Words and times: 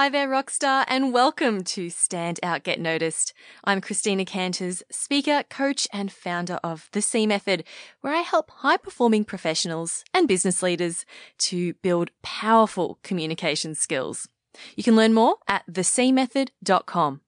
Hi 0.00 0.08
there, 0.08 0.28
Rockstar, 0.28 0.86
and 0.88 1.12
welcome 1.12 1.62
to 1.62 1.90
Stand 1.90 2.40
Out 2.42 2.62
Get 2.62 2.80
Noticed. 2.80 3.34
I'm 3.64 3.82
Christina 3.82 4.24
Canters, 4.24 4.82
speaker, 4.90 5.42
coach, 5.50 5.86
and 5.92 6.10
founder 6.10 6.58
of 6.64 6.88
The 6.92 7.02
C 7.02 7.26
Method, 7.26 7.64
where 8.00 8.14
I 8.14 8.20
help 8.20 8.50
high 8.50 8.78
performing 8.78 9.26
professionals 9.26 10.02
and 10.14 10.26
business 10.26 10.62
leaders 10.62 11.04
to 11.40 11.74
build 11.82 12.12
powerful 12.22 12.98
communication 13.02 13.74
skills. 13.74 14.26
You 14.74 14.82
can 14.82 14.96
learn 14.96 15.12
more 15.12 15.36
at 15.46 15.66
thecmethod.com. 15.70 17.20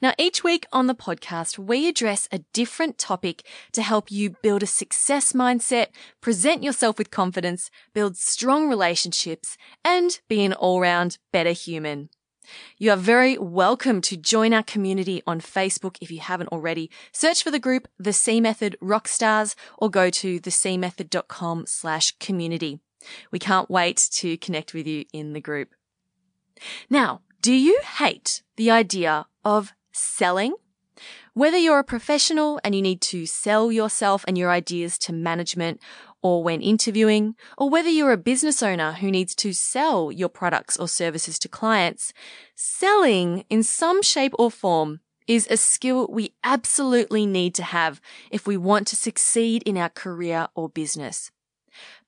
Now, 0.00 0.14
each 0.18 0.44
week 0.44 0.66
on 0.72 0.86
the 0.86 0.94
podcast, 0.94 1.58
we 1.58 1.88
address 1.88 2.28
a 2.30 2.40
different 2.52 2.98
topic 2.98 3.44
to 3.72 3.82
help 3.82 4.10
you 4.10 4.36
build 4.42 4.62
a 4.62 4.66
success 4.66 5.32
mindset, 5.32 5.88
present 6.20 6.62
yourself 6.62 6.98
with 6.98 7.10
confidence, 7.10 7.70
build 7.94 8.16
strong 8.16 8.68
relationships, 8.68 9.56
and 9.84 10.20
be 10.28 10.44
an 10.44 10.52
all 10.52 10.80
round 10.80 11.18
better 11.32 11.52
human. 11.52 12.10
You 12.78 12.90
are 12.90 12.96
very 12.96 13.38
welcome 13.38 14.00
to 14.02 14.16
join 14.16 14.52
our 14.52 14.62
community 14.62 15.22
on 15.26 15.40
Facebook 15.40 15.96
if 16.00 16.10
you 16.10 16.20
haven't 16.20 16.48
already. 16.48 16.90
Search 17.12 17.42
for 17.42 17.50
the 17.50 17.58
group 17.58 17.88
The 17.98 18.12
C 18.12 18.40
Method 18.40 18.76
Rockstars 18.82 19.54
or 19.78 19.90
go 19.90 20.10
to 20.10 20.40
thecmethod.com 20.40 21.66
slash 21.66 22.12
community. 22.18 22.80
We 23.30 23.38
can't 23.38 23.70
wait 23.70 24.08
to 24.12 24.36
connect 24.36 24.74
with 24.74 24.86
you 24.86 25.04
in 25.12 25.32
the 25.32 25.40
group. 25.40 25.70
Now, 26.88 27.22
do 27.40 27.52
you 27.52 27.80
hate 27.98 28.42
the 28.56 28.70
idea 28.70 29.26
of 29.44 29.72
selling? 29.92 30.54
Whether 31.34 31.56
you're 31.56 31.78
a 31.78 31.84
professional 31.84 32.60
and 32.64 32.74
you 32.74 32.82
need 32.82 33.00
to 33.02 33.24
sell 33.24 33.72
yourself 33.72 34.24
and 34.26 34.36
your 34.36 34.50
ideas 34.50 34.98
to 34.98 35.12
management 35.12 35.80
or 36.22 36.42
when 36.42 36.60
interviewing, 36.60 37.34
or 37.56 37.70
whether 37.70 37.88
you're 37.88 38.12
a 38.12 38.18
business 38.18 38.62
owner 38.62 38.92
who 38.92 39.10
needs 39.10 39.34
to 39.34 39.54
sell 39.54 40.12
your 40.12 40.28
products 40.28 40.76
or 40.76 40.86
services 40.86 41.38
to 41.38 41.48
clients, 41.48 42.12
selling 42.54 43.44
in 43.48 43.62
some 43.62 44.02
shape 44.02 44.34
or 44.38 44.50
form 44.50 45.00
is 45.26 45.46
a 45.48 45.56
skill 45.56 46.06
we 46.10 46.34
absolutely 46.44 47.24
need 47.24 47.54
to 47.54 47.62
have 47.62 48.00
if 48.30 48.46
we 48.46 48.56
want 48.56 48.86
to 48.88 48.96
succeed 48.96 49.62
in 49.62 49.78
our 49.78 49.88
career 49.88 50.48
or 50.54 50.68
business. 50.68 51.30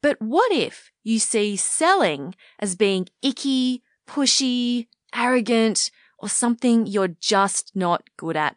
But 0.02 0.20
what 0.20 0.52
if 0.52 0.90
you 1.04 1.18
see 1.18 1.56
selling 1.56 2.34
as 2.58 2.76
being 2.76 3.08
icky, 3.22 3.82
pushy, 4.06 4.88
arrogant, 5.14 5.90
or 6.22 6.28
something 6.28 6.86
you're 6.86 7.08
just 7.08 7.72
not 7.74 8.08
good 8.16 8.36
at. 8.36 8.56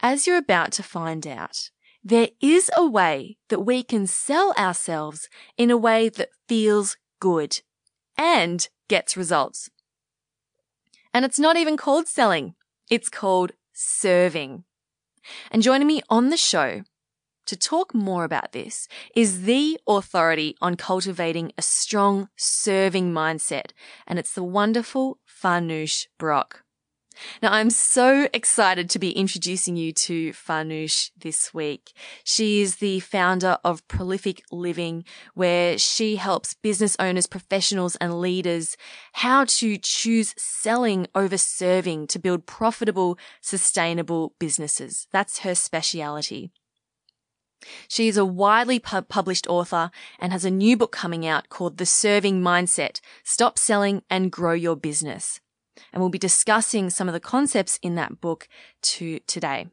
As 0.00 0.26
you're 0.26 0.38
about 0.38 0.72
to 0.72 0.82
find 0.82 1.26
out, 1.26 1.70
there 2.02 2.28
is 2.40 2.70
a 2.76 2.86
way 2.86 3.36
that 3.48 3.60
we 3.60 3.82
can 3.82 4.06
sell 4.06 4.52
ourselves 4.58 5.28
in 5.56 5.70
a 5.70 5.76
way 5.76 6.08
that 6.08 6.30
feels 6.48 6.96
good 7.20 7.60
and 8.18 8.68
gets 8.88 9.16
results. 9.16 9.70
And 11.12 11.24
it's 11.24 11.38
not 11.38 11.56
even 11.56 11.76
called 11.76 12.08
selling. 12.08 12.54
It's 12.90 13.08
called 13.08 13.52
serving. 13.72 14.64
And 15.50 15.62
joining 15.62 15.86
me 15.86 16.02
on 16.10 16.28
the 16.28 16.36
show 16.36 16.82
to 17.46 17.56
talk 17.56 17.94
more 17.94 18.24
about 18.24 18.52
this 18.52 18.88
is 19.14 19.42
the 19.42 19.78
authority 19.86 20.56
on 20.60 20.76
cultivating 20.76 21.52
a 21.56 21.62
strong 21.62 22.28
serving 22.36 23.12
mindset. 23.12 23.70
And 24.06 24.18
it's 24.18 24.34
the 24.34 24.42
wonderful 24.42 25.18
Farnoosh 25.42 26.06
Brock. 26.18 26.64
Now, 27.42 27.52
I'm 27.52 27.70
so 27.70 28.28
excited 28.32 28.90
to 28.90 28.98
be 28.98 29.12
introducing 29.12 29.76
you 29.76 29.92
to 29.92 30.32
Farnoosh 30.32 31.10
this 31.16 31.54
week. 31.54 31.92
She 32.24 32.60
is 32.60 32.76
the 32.76 33.00
founder 33.00 33.58
of 33.64 33.86
Prolific 33.88 34.42
Living, 34.50 35.04
where 35.34 35.78
she 35.78 36.16
helps 36.16 36.54
business 36.54 36.96
owners, 36.98 37.26
professionals, 37.26 37.96
and 37.96 38.20
leaders 38.20 38.76
how 39.12 39.44
to 39.44 39.76
choose 39.78 40.34
selling 40.36 41.06
over 41.14 41.38
serving 41.38 42.08
to 42.08 42.18
build 42.18 42.46
profitable, 42.46 43.18
sustainable 43.40 44.34
businesses. 44.38 45.06
That's 45.12 45.40
her 45.40 45.54
speciality. 45.54 46.52
She 47.88 48.08
is 48.08 48.16
a 48.16 48.24
widely 48.24 48.78
pub- 48.78 49.08
published 49.08 49.46
author 49.48 49.90
and 50.18 50.32
has 50.32 50.44
a 50.44 50.50
new 50.50 50.76
book 50.76 50.92
coming 50.92 51.26
out 51.26 51.48
called 51.48 51.78
The 51.78 51.86
Serving 51.86 52.40
Mindset 52.40 53.00
Stop 53.22 53.58
Selling 53.58 54.02
and 54.10 54.30
Grow 54.32 54.52
Your 54.52 54.76
Business. 54.76 55.40
And 55.92 56.00
we'll 56.00 56.10
be 56.10 56.18
discussing 56.18 56.90
some 56.90 57.08
of 57.08 57.14
the 57.14 57.20
concepts 57.20 57.78
in 57.82 57.94
that 57.96 58.20
book 58.20 58.48
to 58.82 59.18
today. 59.20 59.66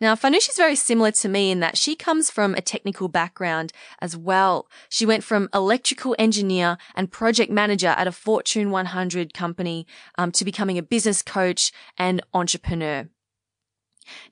Now, 0.00 0.14
Farnoosh 0.14 0.48
is 0.48 0.56
very 0.56 0.76
similar 0.76 1.10
to 1.12 1.28
me 1.28 1.50
in 1.50 1.60
that 1.60 1.76
she 1.76 1.96
comes 1.96 2.30
from 2.30 2.54
a 2.54 2.60
technical 2.60 3.08
background 3.08 3.72
as 4.00 4.16
well. 4.16 4.68
She 4.88 5.06
went 5.06 5.24
from 5.24 5.48
electrical 5.52 6.14
engineer 6.18 6.78
and 6.94 7.10
project 7.10 7.50
manager 7.50 7.88
at 7.88 8.06
a 8.06 8.12
Fortune 8.12 8.70
100 8.70 9.34
company 9.34 9.86
um, 10.18 10.32
to 10.32 10.44
becoming 10.44 10.78
a 10.78 10.82
business 10.82 11.22
coach 11.22 11.72
and 11.98 12.22
entrepreneur. 12.32 13.08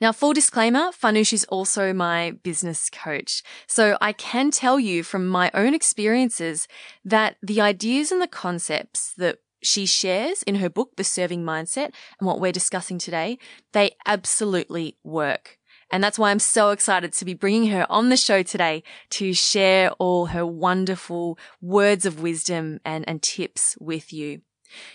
Now, 0.01 0.13
full 0.13 0.33
disclaimer, 0.33 0.91
Farnoosh 0.93 1.33
is 1.33 1.45
also 1.45 1.93
my 1.93 2.33
business 2.43 2.91
coach. 2.91 3.43
So 3.67 3.97
I 4.01 4.13
can 4.13 4.51
tell 4.51 4.79
you 4.79 5.03
from 5.03 5.27
my 5.29 5.51
own 5.55 5.75
experiences 5.75 6.69
that 7.05 7.37
the 7.43 7.61
ideas 7.61 8.13
and 8.13 8.21
the 8.21 8.27
concepts 8.27 9.15
that 9.15 9.39
she 9.63 9.87
shares 9.87 10.43
in 10.43 10.57
her 10.57 10.69
book, 10.69 10.97
The 10.97 11.05
Serving 11.05 11.43
Mindset, 11.43 11.93
and 12.19 12.27
what 12.27 12.41
we're 12.41 12.53
discussing 12.53 12.99
today, 12.99 13.39
they 13.73 13.93
absolutely 14.07 14.97
work. 15.03 15.59
And 15.91 16.03
that's 16.03 16.19
why 16.19 16.31
I'm 16.31 16.39
so 16.39 16.71
excited 16.71 17.13
to 17.13 17.25
be 17.25 17.35
bringing 17.35 17.71
her 17.71 17.87
on 17.89 18.09
the 18.09 18.17
show 18.17 18.43
today 18.43 18.83
to 19.11 19.33
share 19.33 19.91
all 19.93 20.27
her 20.27 20.45
wonderful 20.45 21.39
words 21.61 22.05
of 22.05 22.21
wisdom 22.21 22.81
and, 22.85 23.09
and 23.09 23.23
tips 23.23 23.77
with 23.81 24.13
you. 24.13 24.41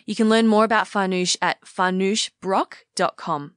You 0.05 0.15
can 0.15 0.29
learn 0.29 0.47
more 0.47 0.65
about 0.65 0.87
Farnoosh 0.87 1.37
at 1.41 1.61
farnooshbrock.com. 1.61 3.53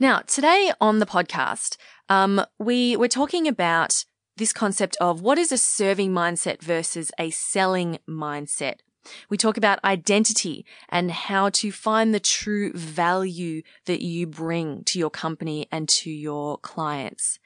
Now, 0.00 0.22
today 0.26 0.72
on 0.80 0.98
the 0.98 1.06
podcast, 1.06 1.76
um, 2.08 2.44
we 2.58 2.96
we're 2.96 3.06
talking 3.06 3.46
about 3.46 4.04
this 4.36 4.52
concept 4.52 4.96
of 5.00 5.20
what 5.20 5.38
is 5.38 5.52
a 5.52 5.58
serving 5.58 6.10
mindset 6.10 6.60
versus 6.60 7.12
a 7.16 7.30
selling 7.30 7.98
mindset. 8.08 8.80
We 9.28 9.36
talk 9.36 9.56
about 9.56 9.82
identity 9.84 10.64
and 10.88 11.10
how 11.10 11.50
to 11.50 11.72
find 11.72 12.14
the 12.14 12.20
true 12.20 12.72
value 12.72 13.62
that 13.86 14.02
you 14.02 14.26
bring 14.26 14.84
to 14.84 14.98
your 14.98 15.10
company 15.10 15.66
and 15.70 15.88
to 15.90 16.10
your 16.10 16.58
clients. 16.58 17.38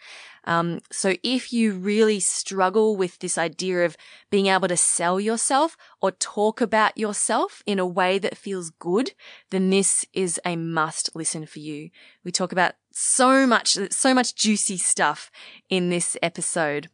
Um, 0.45 0.81
so 0.91 1.15
if 1.23 1.53
you 1.53 1.75
really 1.75 2.21
struggle 2.21 2.97
with 2.97 3.19
this 3.19 3.37
idea 3.37 3.85
of 3.85 3.97
being 4.31 4.47
able 4.47 4.69
to 4.69 4.79
sell 4.79 5.21
yourself 5.21 5.77
or 6.01 6.13
talk 6.13 6.61
about 6.63 6.97
yourself 6.97 7.63
in 7.67 7.79
a 7.79 7.87
way 7.87 8.19
that 8.19 8.37
feels 8.37 8.71
good, 8.71 9.13
then 9.51 9.69
this 9.69 10.07
is 10.15 10.41
a 10.47 10.57
must 10.57 11.15
listen 11.15 11.45
for 11.45 11.59
you. 11.59 11.91
We 12.25 12.33
talk 12.33 12.53
about 12.53 12.75
so 12.93 13.47
much, 13.47 13.77
so 13.91 14.15
much 14.15 14.35
juicy 14.35 14.79
stuff 14.79 15.31
in 15.69 15.91
this 15.91 16.17
episode. 16.23 16.89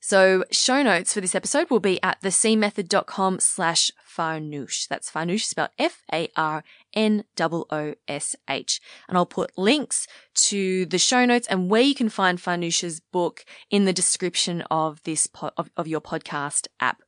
So 0.00 0.44
show 0.50 0.82
notes 0.82 1.14
for 1.14 1.20
this 1.20 1.34
episode 1.34 1.70
will 1.70 1.80
be 1.80 2.02
at 2.02 2.20
thecmethod.com 2.22 3.40
slash 3.40 3.90
farnoosh. 4.04 4.88
That's 4.88 5.10
farnoosh 5.10 5.44
spelled 5.44 5.70
F-A-R-N-O-O-S-H. 5.78 6.40
And 9.08 9.18
I'll 9.18 9.26
put 9.26 9.58
links 9.58 10.06
to 10.34 10.86
the 10.86 10.98
show 10.98 11.24
notes 11.24 11.46
and 11.48 11.70
where 11.70 11.82
you 11.82 11.94
can 11.94 12.08
find 12.08 12.38
Farnoosh's 12.38 13.00
book 13.00 13.44
in 13.70 13.84
the 13.84 13.92
description 13.92 14.62
of 14.70 15.02
this, 15.04 15.26
po- 15.26 15.50
of, 15.56 15.70
of 15.76 15.86
your 15.86 16.00
podcast 16.00 16.66
app. 16.80 17.02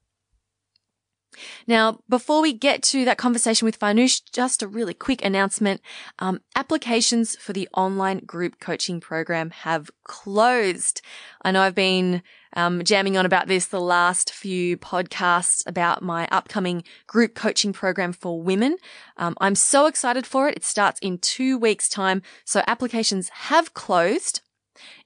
Now, 1.66 2.00
before 2.08 2.42
we 2.42 2.52
get 2.52 2.82
to 2.84 3.04
that 3.04 3.18
conversation 3.18 3.64
with 3.64 3.78
Farnoosh, 3.78 4.20
just 4.32 4.62
a 4.62 4.68
really 4.68 4.94
quick 4.94 5.24
announcement. 5.24 5.80
Um, 6.18 6.40
applications 6.54 7.36
for 7.36 7.52
the 7.52 7.68
online 7.74 8.18
group 8.18 8.60
coaching 8.60 9.00
program 9.00 9.50
have 9.50 9.90
closed. 10.04 11.00
I 11.42 11.53
know 11.53 11.62
I've 11.62 11.74
been 11.74 12.22
um, 12.54 12.83
jamming 12.84 13.16
on 13.16 13.27
about 13.27 13.49
this 13.49 13.66
the 13.66 13.81
last 13.81 14.33
few 14.33 14.77
podcasts 14.77 15.63
about 15.66 16.03
my 16.03 16.28
upcoming 16.31 16.84
group 17.07 17.34
coaching 17.34 17.72
program 17.72 18.13
for 18.13 18.41
women. 18.41 18.77
Um, 19.16 19.37
I'm 19.41 19.54
so 19.54 19.87
excited 19.87 20.27
for 20.27 20.49
it. 20.49 20.57
It 20.57 20.65
starts 20.65 21.01
in 21.01 21.19
two 21.19 21.59
weeks 21.59 21.89
time. 21.89 22.22
So 22.45 22.63
applications 22.66 23.28
have 23.28 23.75
closed. 23.75 24.41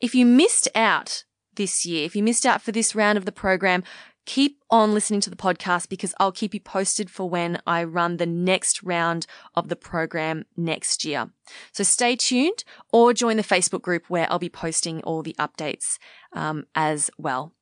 If 0.01 0.15
you 0.15 0.25
missed 0.27 0.69
out 0.75 1.25
this 1.57 1.87
year, 1.87 2.05
if 2.05 2.15
you 2.17 2.23
missed 2.23 2.47
out 2.47 2.63
for 2.63 2.73
this 2.73 2.95
round 2.95 3.19
of 3.19 3.25
the 3.25 3.33
program, 3.33 3.83
keep 4.27 4.61
on 4.71 4.93
listening 4.93 5.21
to 5.21 5.31
the 5.31 5.37
podcast 5.37 5.89
because 5.89 6.13
I'll 6.19 6.33
keep 6.33 6.53
you 6.53 6.61
posted 6.61 7.09
for 7.09 7.31
when 7.31 7.61
I 7.67 7.85
run 7.85 8.17
the 8.17 8.27
next 8.27 8.83
round 8.83 9.27
of 9.55 9.69
the 9.69 9.77
program 9.77 10.45
next 10.57 11.05
year. 11.05 11.31
So 11.73 11.85
stay 11.85 12.17
tuned 12.17 12.65
or 12.93 13.15
join 13.15 13.37
the 13.37 13.45
Facebook 13.45 13.83
group 13.83 14.11
where 14.11 14.27
I'll 14.31 14.41
be 14.41 14.49
posting 14.49 15.01
all 15.03 15.23
the 15.23 15.37
updates 15.39 15.99
um, 16.37 16.67
as 16.75 17.11
well. 17.19 17.53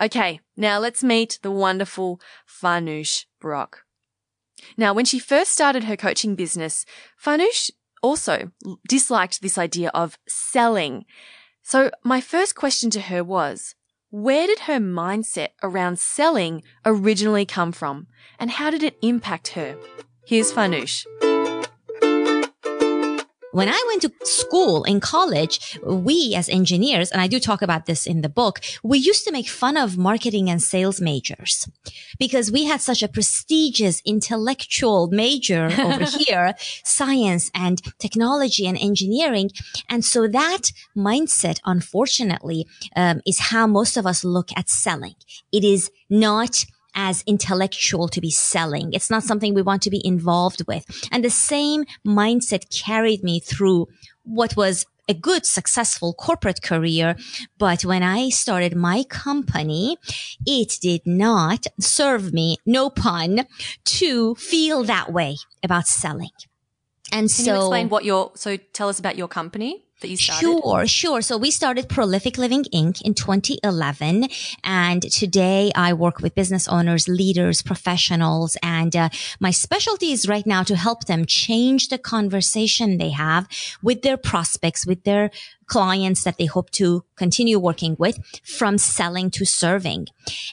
Okay, 0.00 0.40
now 0.56 0.78
let's 0.78 1.04
meet 1.04 1.38
the 1.42 1.50
wonderful 1.50 2.20
Farnoosh 2.46 3.26
Brock. 3.40 3.84
Now, 4.76 4.94
when 4.94 5.04
she 5.04 5.18
first 5.18 5.52
started 5.52 5.84
her 5.84 5.96
coaching 5.96 6.34
business, 6.34 6.84
Farnoosh 7.22 7.70
also 8.02 8.50
disliked 8.88 9.42
this 9.42 9.58
idea 9.58 9.90
of 9.94 10.18
selling. 10.28 11.04
So 11.62 11.90
my 12.02 12.20
first 12.20 12.54
question 12.54 12.90
to 12.90 13.00
her 13.02 13.22
was, 13.22 13.74
Where 14.10 14.46
did 14.46 14.60
her 14.60 14.78
mindset 14.78 15.50
around 15.62 15.98
selling 15.98 16.62
originally 16.84 17.46
come 17.46 17.72
from? 17.72 18.06
And 18.38 18.52
how 18.52 18.70
did 18.70 18.82
it 18.82 18.98
impact 19.02 19.48
her? 19.48 19.76
Here's 20.26 20.52
Farnoosh. 20.52 21.06
When 23.52 23.68
I 23.68 23.84
went 23.86 24.00
to 24.02 24.26
school 24.26 24.82
in 24.84 24.98
college, 24.98 25.78
we 25.84 26.34
as 26.34 26.48
engineers, 26.48 27.10
and 27.10 27.20
I 27.20 27.26
do 27.26 27.38
talk 27.38 27.60
about 27.60 27.84
this 27.84 28.06
in 28.06 28.22
the 28.22 28.30
book, 28.30 28.60
we 28.82 28.98
used 28.98 29.26
to 29.26 29.32
make 29.32 29.46
fun 29.46 29.76
of 29.76 29.98
marketing 29.98 30.48
and 30.48 30.62
sales 30.62 31.02
majors 31.02 31.68
because 32.18 32.50
we 32.50 32.64
had 32.64 32.80
such 32.80 33.02
a 33.02 33.08
prestigious 33.08 34.00
intellectual 34.06 35.08
major 35.08 35.66
over 35.78 36.04
here, 36.04 36.54
science 36.82 37.50
and 37.54 37.82
technology 37.98 38.66
and 38.66 38.78
engineering. 38.78 39.50
And 39.86 40.02
so 40.02 40.26
that 40.28 40.72
mindset, 40.96 41.60
unfortunately, 41.66 42.66
um, 42.96 43.20
is 43.26 43.38
how 43.38 43.66
most 43.66 43.98
of 43.98 44.06
us 44.06 44.24
look 44.24 44.48
at 44.56 44.70
selling. 44.70 45.16
It 45.52 45.62
is 45.62 45.90
not 46.08 46.64
as 46.94 47.22
intellectual 47.26 48.08
to 48.08 48.20
be 48.20 48.30
selling. 48.30 48.92
It's 48.92 49.10
not 49.10 49.22
something 49.22 49.54
we 49.54 49.62
want 49.62 49.82
to 49.82 49.90
be 49.90 50.04
involved 50.04 50.62
with. 50.66 50.84
And 51.10 51.24
the 51.24 51.30
same 51.30 51.84
mindset 52.06 52.64
carried 52.84 53.22
me 53.22 53.40
through 53.40 53.88
what 54.24 54.56
was 54.56 54.86
a 55.08 55.14
good, 55.14 55.44
successful 55.44 56.14
corporate 56.14 56.62
career. 56.62 57.16
But 57.58 57.84
when 57.84 58.02
I 58.02 58.28
started 58.28 58.76
my 58.76 59.04
company, 59.04 59.96
it 60.46 60.78
did 60.80 61.02
not 61.06 61.66
serve 61.80 62.32
me, 62.32 62.56
no 62.64 62.88
pun, 62.88 63.46
to 63.84 64.34
feel 64.36 64.84
that 64.84 65.12
way 65.12 65.36
about 65.62 65.86
selling. 65.86 66.30
And 67.12 67.22
Can 67.22 67.44
so, 67.44 67.52
you 67.52 67.60
explain 67.60 67.88
what 67.88 68.04
your, 68.04 68.30
so 68.34 68.56
tell 68.72 68.88
us 68.88 68.98
about 68.98 69.16
your 69.16 69.28
company 69.28 69.84
that 70.02 70.08
you 70.08 70.16
started? 70.16 70.42
Sure, 70.42 70.86
sure. 70.86 71.22
So 71.22 71.38
we 71.38 71.50
started 71.50 71.88
Prolific 71.88 72.36
Living 72.36 72.64
Inc. 72.64 73.00
in 73.02 73.14
2011. 73.14 74.28
And 74.62 75.02
today 75.10 75.72
I 75.74 75.94
work 75.94 76.20
with 76.20 76.34
business 76.34 76.68
owners, 76.68 77.08
leaders, 77.08 77.62
professionals. 77.62 78.56
And 78.62 78.94
uh, 78.94 79.08
my 79.40 79.50
specialty 79.50 80.12
is 80.12 80.28
right 80.28 80.46
now 80.46 80.62
to 80.64 80.76
help 80.76 81.06
them 81.06 81.24
change 81.24 81.88
the 81.88 81.98
conversation 81.98 82.98
they 82.98 83.10
have 83.10 83.48
with 83.82 84.02
their 84.02 84.16
prospects, 84.16 84.86
with 84.86 85.04
their 85.04 85.30
clients 85.66 86.24
that 86.24 86.36
they 86.36 86.44
hope 86.44 86.70
to 86.70 87.02
continue 87.16 87.58
working 87.58 87.96
with 87.98 88.18
from 88.44 88.76
selling 88.76 89.30
to 89.30 89.44
serving. 89.46 90.06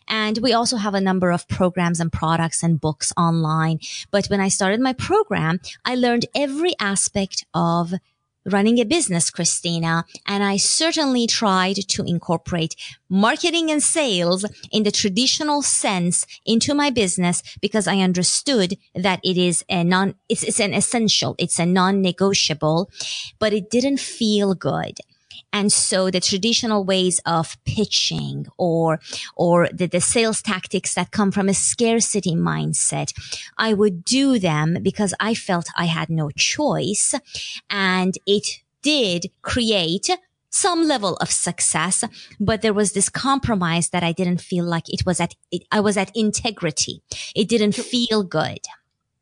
And 0.08 0.38
we 0.38 0.54
also 0.54 0.78
have 0.78 0.94
a 0.94 1.02
number 1.02 1.32
of 1.32 1.48
programs 1.50 2.00
and 2.00 2.10
products 2.12 2.64
and 2.64 2.80
books 2.80 3.12
online. 3.18 3.80
But 4.12 4.28
when 4.28 4.40
I 4.40 4.48
started 4.48 4.80
my 4.80 4.94
program, 4.94 5.60
I 5.84 5.96
learned 5.96 6.26
every 6.34 6.74
aspect 6.80 7.46
of 7.54 7.94
running 8.46 8.80
a 8.80 8.86
business, 8.86 9.30
Christina, 9.30 10.06
and 10.26 10.44
I 10.44 10.58
certainly 10.58 11.28
tried 11.28 11.76
to 11.90 12.04
incorporate 12.04 12.76
marketing 13.10 13.70
and 13.72 13.82
sales 13.82 14.46
in 14.72 14.84
the 14.84 14.92
traditional 14.92 15.62
sense 15.62 16.26
into 16.46 16.74
my 16.74 16.90
business 16.90 17.44
because 17.62 17.88
I 17.88 17.98
understood 17.98 18.76
that 18.96 19.20
it 19.24 19.38
is 19.38 19.64
a 19.70 19.84
non, 19.84 20.16
it's, 20.28 20.44
it's 20.44 20.60
an 20.60 20.74
essential, 20.74 21.36
it's 21.38 21.60
a 21.60 21.66
non-negotiable, 21.66 22.90
but 23.40 23.54
it 23.54 23.70
didn't 23.70 24.00
feel 24.00 24.56
good. 24.56 25.00
And 25.52 25.72
so 25.72 26.10
the 26.10 26.20
traditional 26.20 26.84
ways 26.84 27.20
of 27.26 27.58
pitching 27.66 28.46
or, 28.58 29.00
or 29.36 29.68
the, 29.74 29.88
the 29.88 30.02
sales 30.02 30.42
tactics 30.42 30.94
that 30.94 31.12
come 31.12 31.32
from 31.32 31.50
a 31.50 31.54
scarcity 31.54 32.36
mindset, 32.36 33.14
I 33.58 33.74
would 33.74 34.06
do 34.06 34.40
them 34.40 34.78
because 34.82 35.14
I 35.20 35.34
felt 35.34 35.68
I 35.76 35.86
had 35.86 36.10
no 36.10 36.30
choice. 36.32 37.16
And 37.70 38.16
it 38.26 38.62
did 38.82 39.32
create 39.42 40.10
some 40.52 40.88
level 40.88 41.16
of 41.18 41.30
success, 41.32 42.04
but 42.40 42.62
there 42.62 42.74
was 42.74 42.94
this 42.94 43.10
compromise 43.10 43.90
that 43.90 44.04
I 44.04 44.12
didn't 44.12 44.42
feel 44.42 44.66
like 44.66 44.86
it 44.88 45.06
was 45.06 45.20
at, 45.20 45.36
it, 45.52 45.64
I 45.72 45.80
was 45.80 45.96
at 45.96 46.12
integrity. 46.16 47.02
It 47.36 47.48
didn't 47.48 47.74
feel 47.74 48.24
good. 48.24 48.60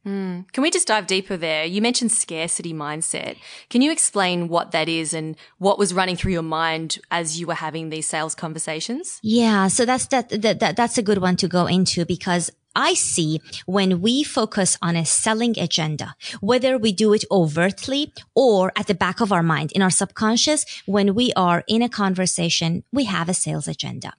Mm. 0.07 0.49
Can 0.53 0.63
we 0.63 0.71
just 0.71 0.87
dive 0.87 1.05
deeper 1.05 1.35
there? 1.35 1.65
You 1.65 1.81
mentioned 1.81 2.13
scarcity 2.13 2.73
mindset. 2.73 3.35
Can 3.69 3.81
you 3.81 3.91
explain 3.91 4.47
what 4.47 4.71
that 4.71 4.87
is 4.87 5.13
and 5.13 5.35
what 5.57 5.77
was 5.77 5.93
running 5.93 6.15
through 6.15 6.31
your 6.31 6.43
mind 6.43 6.99
as 7.11 7.39
you 7.39 7.45
were 7.45 7.53
having 7.53 7.89
these 7.89 8.07
sales 8.07 8.33
conversations? 8.33 9.19
Yeah, 9.21 9.67
so 9.67 9.85
that's 9.85 10.07
that, 10.07 10.29
that, 10.29 10.59
that 10.61 10.77
that's 10.77 10.97
a 10.97 11.03
good 11.03 11.17
one 11.17 11.35
to 11.37 11.49
go 11.49 11.65
into 11.65 12.05
because 12.05 12.49
I 12.77 12.93
see 12.93 13.41
when 13.65 14.01
we 14.01 14.23
focus 14.23 14.77
on 14.83 14.95
a 14.95 15.03
selling 15.03 15.57
agenda, 15.57 16.15
whether 16.41 16.77
we 16.77 16.91
do 16.91 17.11
it 17.11 17.25
overtly 17.31 18.13
or 18.35 18.71
at 18.75 18.85
the 18.85 18.93
back 18.93 19.19
of 19.19 19.31
our 19.31 19.41
mind 19.41 19.71
in 19.71 19.81
our 19.81 19.89
subconscious, 19.89 20.63
when 20.85 21.15
we 21.15 21.33
are 21.35 21.63
in 21.67 21.81
a 21.81 21.89
conversation, 21.89 22.83
we 22.93 23.05
have 23.05 23.29
a 23.29 23.33
sales 23.33 23.67
agenda. 23.67 24.13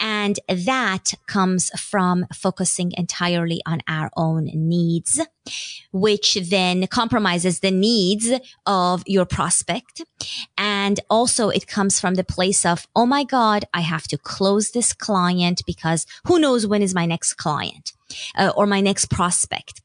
And 0.00 0.40
that 0.48 1.14
comes 1.28 1.70
from 1.78 2.26
focusing 2.34 2.90
entirely 2.98 3.60
on 3.64 3.82
our 3.86 4.10
own 4.16 4.50
needs, 4.52 5.20
which 5.92 6.34
then 6.50 6.88
compromises 6.88 7.60
the 7.60 7.70
needs 7.70 8.32
of 8.66 9.04
your 9.06 9.26
prospect. 9.26 10.02
And 10.58 10.98
also 11.08 11.50
it 11.50 11.68
comes 11.68 12.00
from 12.00 12.14
the 12.14 12.24
place 12.24 12.66
of, 12.66 12.88
Oh 12.96 13.06
my 13.06 13.22
God, 13.22 13.64
I 13.72 13.82
have 13.82 14.08
to 14.08 14.18
close 14.18 14.72
this 14.72 14.92
client 14.92 15.62
because 15.66 16.04
who 16.26 16.40
knows 16.40 16.66
when 16.66 16.82
is 16.82 16.94
my 16.94 17.06
next 17.06 17.34
client? 17.34 17.91
Uh, 18.36 18.52
or 18.56 18.66
my 18.66 18.80
next 18.80 19.06
prospect. 19.06 19.82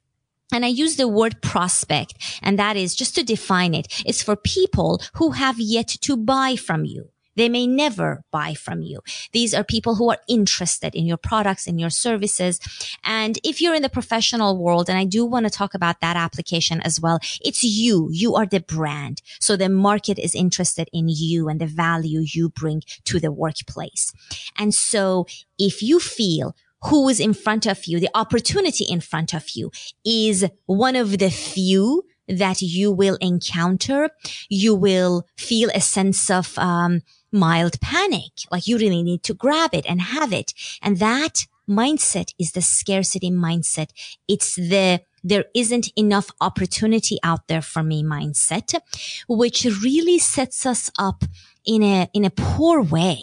And 0.54 0.64
I 0.64 0.70
use 0.70 0.96
the 0.96 1.10
word 1.10 1.42
prospect, 1.42 2.14
and 2.42 2.58
that 2.58 2.78
is 2.78 2.96
just 2.96 3.16
to 3.16 3.24
define 3.24 3.74
it. 3.74 3.88
It's 4.06 4.24
for 4.24 4.36
people 4.38 5.02
who 5.16 5.32
have 5.32 5.60
yet 5.60 5.88
to 5.88 6.16
buy 6.16 6.56
from 6.56 6.86
you. 6.86 7.10
They 7.38 7.50
may 7.50 7.68
never 7.68 8.24
buy 8.32 8.56
from 8.56 8.82
you. 8.82 9.02
These 9.32 9.54
are 9.54 9.64
people 9.64 9.96
who 9.96 10.10
are 10.10 10.18
interested 10.28 10.96
in 10.96 11.06
your 11.06 11.18
products, 11.18 11.68
in 11.68 11.78
your 11.78 11.92
services. 11.92 12.60
And 13.04 13.38
if 13.44 13.62
you're 13.62 13.76
in 13.76 13.84
the 13.84 13.90
professional 13.90 14.58
world, 14.58 14.90
and 14.90 14.98
I 14.98 15.06
do 15.06 15.24
want 15.24 15.46
to 15.46 15.52
talk 15.52 15.76
about 15.76 16.02
that 16.02 16.16
application 16.16 16.82
as 16.82 17.00
well, 17.00 17.20
it's 17.40 17.64
you. 17.64 18.10
You 18.12 18.36
are 18.36 18.48
the 18.48 18.60
brand. 18.60 19.22
So 19.40 19.56
the 19.56 19.70
market 19.70 20.18
is 20.18 20.34
interested 20.34 20.90
in 20.92 21.10
you 21.10 21.48
and 21.48 21.62
the 21.62 21.68
value 21.68 22.22
you 22.26 22.50
bring 22.50 22.82
to 23.06 23.20
the 23.20 23.32
workplace. 23.32 24.12
And 24.58 24.74
so 24.74 25.28
if 25.60 25.84
you 25.84 26.00
feel 26.00 26.56
who 26.86 27.10
is 27.10 27.20
in 27.20 27.34
front 27.34 27.66
of 27.66 27.86
you, 27.86 28.00
the 28.00 28.10
opportunity 28.14 28.86
in 28.86 29.02
front 29.02 29.34
of 29.34 29.50
you 29.50 29.72
is 30.06 30.46
one 30.66 30.96
of 30.96 31.18
the 31.18 31.30
few 31.30 32.04
that 32.28 32.62
you 32.62 32.92
will 32.92 33.18
encounter. 33.22 34.10
You 34.50 34.76
will 34.76 35.26
feel 35.38 35.70
a 35.74 35.82
sense 35.82 36.30
of, 36.30 36.58
um, 36.58 37.02
mild 37.32 37.80
panic. 37.82 38.32
Like 38.52 38.68
you 38.68 38.78
really 38.78 39.04
need 39.04 39.24
to 39.24 39.34
grab 39.34 39.74
it 39.74 39.86
and 39.88 40.02
have 40.02 40.34
it. 40.34 40.54
And 40.82 40.98
that 41.00 41.46
mindset 41.70 42.34
is 42.40 42.52
the 42.52 42.62
scarcity 42.62 43.30
mindset. 43.30 43.92
It's 44.28 44.56
the 44.56 45.02
there 45.24 45.46
isn't 45.54 45.92
enough 45.98 46.30
opportunity 46.40 47.18
out 47.22 47.48
there 47.48 47.62
for 47.62 47.84
me 47.84 48.02
mindset, 48.02 48.80
which 49.28 49.66
really 49.84 50.20
sets 50.20 50.66
us 50.66 50.90
up 50.98 51.26
in 51.66 51.84
a, 51.84 52.08
in 52.14 52.24
a 52.24 52.30
poor 52.30 52.82
way 52.82 53.20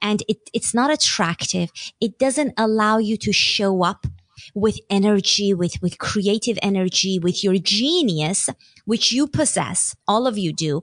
and 0.00 0.22
it, 0.28 0.38
it's 0.52 0.74
not 0.74 0.92
attractive. 0.92 1.70
It 2.00 2.18
doesn't 2.18 2.54
allow 2.56 2.98
you 2.98 3.16
to 3.18 3.32
show 3.32 3.82
up 3.82 4.06
with 4.54 4.78
energy, 4.90 5.54
with, 5.54 5.80
with 5.80 5.98
creative 5.98 6.58
energy, 6.62 7.18
with 7.18 7.42
your 7.42 7.56
genius, 7.58 8.48
which 8.84 9.12
you 9.12 9.26
possess. 9.26 9.94
All 10.06 10.26
of 10.26 10.38
you 10.38 10.52
do 10.52 10.82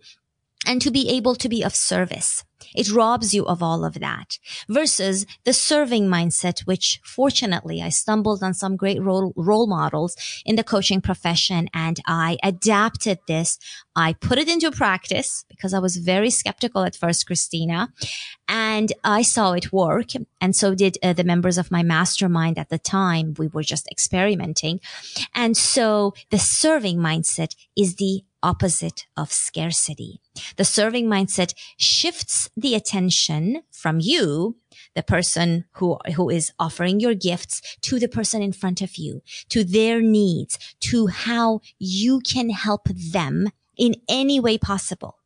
and 0.66 0.82
to 0.82 0.92
be 0.92 1.10
able 1.10 1.36
to 1.36 1.50
be 1.50 1.64
of 1.64 1.76
service. 1.76 2.44
It 2.76 2.92
robs 2.92 3.34
you 3.34 3.46
of 3.46 3.62
all 3.62 3.86
of 3.86 3.96
that 3.96 4.40
versus 4.70 5.26
the 5.44 5.54
serving 5.54 6.08
mindset, 6.08 6.62
which 6.62 7.00
fortunately 7.04 7.82
I 7.82 7.90
stumbled 7.90 8.42
on 8.44 8.54
some 8.54 8.76
great 8.76 9.02
role, 9.02 9.34
role 9.36 9.68
models 9.68 10.16
in 10.46 10.56
the 10.56 10.64
coaching 10.64 11.02
profession 11.02 11.70
and 11.74 12.00
I 12.06 12.38
adapted 12.44 13.20
this. 13.28 13.60
I 13.96 14.14
put 14.14 14.38
it 14.38 14.50
into 14.50 14.72
practice 14.72 15.46
because 15.50 15.74
I 15.74 15.80
was 15.80 15.98
very 15.98 16.30
skeptical 16.30 16.84
at 16.84 16.96
first, 16.96 17.28
Christina, 17.28 17.94
and 18.48 18.92
I 19.04 19.22
saw 19.22 19.54
it 19.54 19.72
work. 19.72 20.12
And 20.42 20.56
so 20.56 20.74
did 20.74 20.98
uh, 21.04 21.14
the 21.14 21.24
members 21.24 21.58
of 21.58 21.72
my 21.72 21.84
mastermind 21.84 22.58
at 22.58 22.70
the 22.70 22.80
time. 22.80 23.36
We 23.38 23.48
were 23.48 23.64
just 23.64 23.88
experimenting. 23.92 24.80
And 25.36 25.56
so 25.56 26.14
the 26.32 26.40
serving 26.40 26.98
mindset 26.98 27.56
is 27.78 27.96
the 27.96 28.24
opposite 28.44 29.08
of 29.18 29.32
scarcity. 29.32 30.20
The 30.58 30.66
serving 30.66 31.08
mindset 31.08 31.54
shifts 31.78 32.50
the 32.56 32.76
attention 32.76 33.64
from 33.72 34.00
you, 34.00 34.58
the 34.94 35.02
person 35.04 35.66
who, 35.74 35.98
who 36.16 36.30
is 36.30 36.52
offering 36.60 37.00
your 37.00 37.16
gifts 37.16 37.62
to 37.82 38.00
the 38.00 38.08
person 38.08 38.42
in 38.42 38.54
front 38.54 38.82
of 38.82 38.98
you, 38.98 39.24
to 39.50 39.64
their 39.64 40.02
needs, 40.02 40.60
to 40.82 41.08
how 41.08 41.62
you 41.80 42.20
can 42.20 42.50
help 42.50 42.88
them 42.90 43.50
in 43.78 43.96
any 44.08 44.40
way 44.40 44.58
possible. 44.58 45.18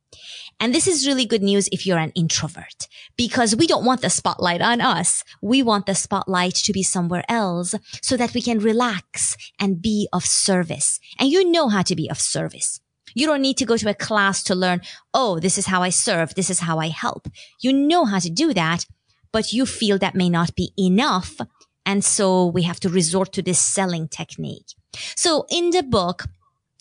And 0.59 0.73
this 0.73 0.87
is 0.87 1.05
really 1.05 1.25
good 1.25 1.43
news 1.43 1.69
if 1.71 1.85
you're 1.85 1.99
an 1.99 2.11
introvert 2.15 2.87
because 3.15 3.55
we 3.55 3.67
don't 3.67 3.85
want 3.85 4.01
the 4.01 4.09
spotlight 4.09 4.61
on 4.61 4.81
us. 4.81 5.23
We 5.41 5.61
want 5.61 5.85
the 5.85 5.95
spotlight 5.95 6.55
to 6.55 6.73
be 6.73 6.83
somewhere 6.83 7.23
else 7.29 7.75
so 8.01 8.17
that 8.17 8.33
we 8.33 8.41
can 8.41 8.59
relax 8.59 9.37
and 9.59 9.81
be 9.81 10.07
of 10.11 10.25
service. 10.25 10.99
And 11.19 11.29
you 11.29 11.51
know 11.51 11.69
how 11.69 11.83
to 11.83 11.95
be 11.95 12.09
of 12.09 12.19
service. 12.19 12.79
You 13.17 13.25
don't 13.25 13.41
need 13.41 13.57
to 13.57 13.65
go 13.65 13.77
to 13.77 13.89
a 13.89 13.95
class 13.95 14.43
to 14.43 14.53
learn, 14.53 14.81
oh, 15.11 15.39
this 15.39 15.57
is 15.57 15.65
how 15.65 15.81
I 15.81 15.89
serve. 15.89 16.35
This 16.35 16.51
is 16.51 16.59
how 16.59 16.77
I 16.77 16.89
help. 16.89 17.27
You 17.59 17.73
know 17.73 18.05
how 18.05 18.19
to 18.19 18.29
do 18.29 18.53
that, 18.53 18.85
but 19.31 19.51
you 19.51 19.65
feel 19.65 19.97
that 19.97 20.13
may 20.13 20.29
not 20.29 20.53
be 20.55 20.71
enough. 20.77 21.37
And 21.83 22.05
so 22.05 22.45
we 22.45 22.61
have 22.61 22.79
to 22.81 22.89
resort 22.89 23.33
to 23.33 23.41
this 23.41 23.59
selling 23.59 24.07
technique. 24.07 24.67
So 25.15 25.47
in 25.49 25.71
the 25.71 25.81
book, 25.81 26.25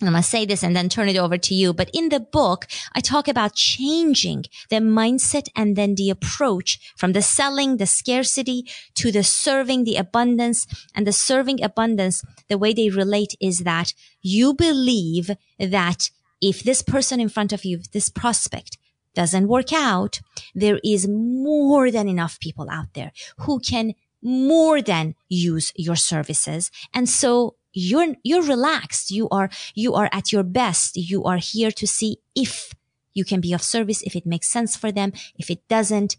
I'm 0.03 0.11
going 0.11 0.23
to 0.23 0.29
say 0.29 0.45
this 0.45 0.63
and 0.63 0.77
then 0.77 0.91
turn 0.91 1.09
it 1.09 1.17
over 1.17 1.39
to 1.39 1.55
you. 1.55 1.73
But 1.73 1.89
in 1.95 2.11
the 2.11 2.21
book, 2.21 2.67
I 2.95 3.01
talk 3.01 3.29
about 3.29 3.55
changing 3.55 4.45
the 4.69 4.77
mindset 4.77 5.49
and 5.57 5.75
then 5.75 5.95
the 5.95 6.11
approach 6.11 6.79
from 6.99 7.13
the 7.13 7.23
selling, 7.23 7.79
the 7.79 7.87
scarcity 7.87 8.69
to 8.97 9.11
the 9.11 9.25
serving, 9.25 9.85
the 9.85 9.97
abundance 9.97 10.67
and 10.95 11.07
the 11.07 11.15
serving 11.15 11.65
abundance. 11.65 12.23
The 12.51 12.59
way 12.59 12.75
they 12.75 12.91
relate 12.91 13.35
is 13.41 13.61
that 13.61 13.95
you 14.21 14.53
believe 14.53 15.31
that 15.59 16.11
if 16.41 16.63
this 16.63 16.83
person 16.83 17.21
in 17.21 17.29
front 17.29 17.53
of 17.53 17.65
you, 17.65 17.81
this 17.93 18.09
prospect 18.09 18.79
doesn't 19.15 19.49
work 19.49 19.73
out, 19.73 20.21
there 20.55 20.79
is 20.85 21.09
more 21.09 21.91
than 21.91 22.09
enough 22.09 22.39
people 22.39 22.69
out 22.71 22.93
there 22.95 23.13
who 23.39 23.59
can 23.59 23.95
more 24.23 24.83
than 24.83 25.15
use 25.29 25.73
your 25.77 25.97
services. 25.97 26.71
And 26.93 27.09
so 27.09 27.57
you're, 27.73 28.15
you're 28.23 28.43
relaxed. 28.43 29.11
You 29.11 29.29
are, 29.31 29.51
you 29.75 29.95
are 29.95 30.09
at 30.13 30.33
your 30.33 30.43
best. 30.43 30.97
You 30.97 31.25
are 31.25 31.39
here 31.39 31.71
to 31.71 31.87
see 31.87 32.19
if 32.35 32.73
you 33.15 33.25
can 33.25 33.41
be 33.41 33.53
of 33.53 33.63
service, 33.63 34.03
if 34.03 34.15
it 34.15 34.27
makes 34.27 34.49
sense 34.49 34.77
for 34.77 34.93
them. 34.93 35.13
If 35.39 35.51
it 35.51 35.67
doesn't, 35.69 36.17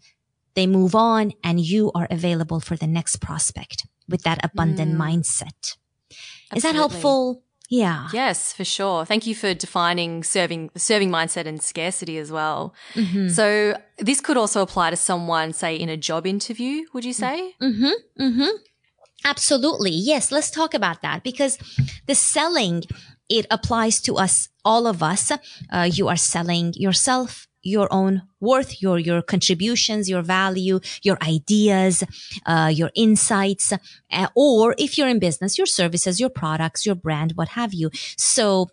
they 0.54 0.66
move 0.66 0.94
on 0.94 1.32
and 1.44 1.60
you 1.60 1.92
are 1.94 2.08
available 2.10 2.58
for 2.60 2.76
the 2.76 2.86
next 2.86 3.16
prospect 3.16 3.86
with 4.08 4.22
that 4.22 4.44
abundant 4.44 4.94
mm. 4.94 4.98
mindset. 4.98 5.76
Absolutely. 6.50 6.56
Is 6.56 6.62
that 6.62 6.74
helpful? 6.74 7.42
Yeah. 7.68 8.08
Yes, 8.12 8.52
for 8.52 8.64
sure. 8.64 9.04
Thank 9.04 9.26
you 9.26 9.34
for 9.34 9.52
defining 9.52 10.24
serving 10.24 10.70
serving 10.76 11.10
mindset 11.10 11.46
and 11.46 11.62
scarcity 11.62 12.16
as 12.16 12.32
well. 12.32 12.74
Mm-hmm. 12.94 13.28
So 13.28 13.76
this 13.98 14.20
could 14.20 14.38
also 14.38 14.62
apply 14.62 14.90
to 14.90 14.96
someone, 14.96 15.52
say, 15.52 15.76
in 15.76 15.88
a 15.88 15.96
job 15.96 16.26
interview. 16.26 16.84
Would 16.94 17.04
you 17.04 17.12
say? 17.12 17.54
Mm-hmm. 17.60 18.22
Mm-hmm. 18.22 18.56
Absolutely. 19.24 19.90
Yes. 19.90 20.32
Let's 20.32 20.50
talk 20.50 20.74
about 20.74 21.02
that 21.02 21.22
because 21.24 21.58
the 22.06 22.14
selling, 22.14 22.84
it 23.28 23.46
applies 23.50 24.00
to 24.02 24.14
us, 24.16 24.48
all 24.64 24.86
of 24.86 25.02
us. 25.02 25.30
Uh, 25.70 25.90
you 25.92 26.08
are 26.08 26.16
selling 26.16 26.72
yourself, 26.74 27.47
your 27.62 27.88
own 27.92 28.22
worth, 28.40 28.80
your, 28.80 28.98
your 28.98 29.22
contributions, 29.22 30.08
your 30.08 30.22
value, 30.22 30.80
your 31.02 31.18
ideas, 31.22 32.04
uh, 32.46 32.70
your 32.72 32.90
insights, 32.94 33.72
uh, 33.72 34.28
or 34.34 34.74
if 34.78 34.96
you're 34.96 35.08
in 35.08 35.18
business, 35.18 35.58
your 35.58 35.66
services, 35.66 36.20
your 36.20 36.30
products, 36.30 36.86
your 36.86 36.94
brand, 36.94 37.32
what 37.34 37.48
have 37.48 37.74
you. 37.74 37.90
So 38.16 38.68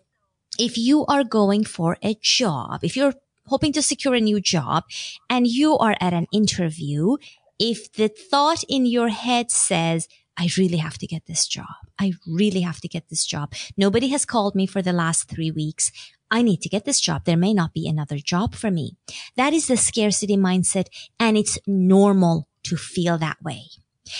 if 0.58 0.78
you 0.78 1.04
are 1.06 1.24
going 1.24 1.64
for 1.64 1.96
a 2.02 2.16
job, 2.20 2.80
if 2.82 2.96
you're 2.96 3.14
hoping 3.46 3.72
to 3.72 3.82
secure 3.82 4.14
a 4.14 4.20
new 4.20 4.40
job 4.40 4.84
and 5.28 5.46
you 5.46 5.76
are 5.78 5.96
at 6.00 6.12
an 6.12 6.26
interview, 6.32 7.16
if 7.58 7.92
the 7.92 8.08
thought 8.08 8.62
in 8.68 8.86
your 8.86 9.08
head 9.08 9.50
says, 9.50 10.08
I 10.36 10.50
really 10.58 10.76
have 10.76 10.98
to 10.98 11.06
get 11.06 11.26
this 11.26 11.46
job. 11.46 11.66
I 11.98 12.12
really 12.26 12.60
have 12.60 12.80
to 12.82 12.88
get 12.88 13.08
this 13.08 13.24
job. 13.24 13.54
Nobody 13.76 14.08
has 14.08 14.26
called 14.26 14.54
me 14.54 14.66
for 14.66 14.82
the 14.82 14.92
last 14.92 15.28
three 15.28 15.50
weeks. 15.50 15.90
I 16.30 16.42
need 16.42 16.60
to 16.62 16.68
get 16.68 16.84
this 16.84 17.00
job. 17.00 17.24
There 17.24 17.36
may 17.36 17.54
not 17.54 17.72
be 17.72 17.88
another 17.88 18.18
job 18.18 18.54
for 18.54 18.70
me. 18.70 18.96
That 19.36 19.52
is 19.52 19.68
the 19.68 19.76
scarcity 19.76 20.36
mindset 20.36 20.88
and 21.18 21.36
it's 21.36 21.58
normal 21.66 22.48
to 22.64 22.76
feel 22.76 23.18
that 23.18 23.42
way. 23.42 23.64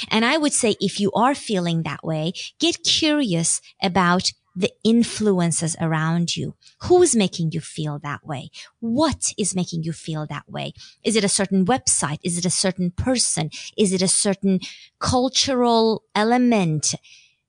And 0.08 0.24
I 0.24 0.36
would 0.36 0.52
say 0.52 0.76
if 0.80 1.00
you 1.00 1.12
are 1.12 1.34
feeling 1.34 1.82
that 1.82 2.04
way, 2.04 2.32
get 2.58 2.84
curious 2.84 3.60
about 3.82 4.32
the 4.56 4.72
influences 4.82 5.76
around 5.80 6.34
you. 6.34 6.54
Who 6.84 7.02
is 7.02 7.14
making 7.14 7.52
you 7.52 7.60
feel 7.60 7.98
that 7.98 8.26
way? 8.26 8.50
What 8.80 9.34
is 9.36 9.54
making 9.54 9.82
you 9.82 9.92
feel 9.92 10.26
that 10.26 10.48
way? 10.48 10.72
Is 11.04 11.14
it 11.14 11.24
a 11.24 11.28
certain 11.28 11.66
website? 11.66 12.18
Is 12.24 12.38
it 12.38 12.46
a 12.46 12.50
certain 12.50 12.90
person? 12.90 13.50
Is 13.76 13.92
it 13.92 14.00
a 14.00 14.08
certain 14.08 14.60
cultural 14.98 16.04
element? 16.14 16.94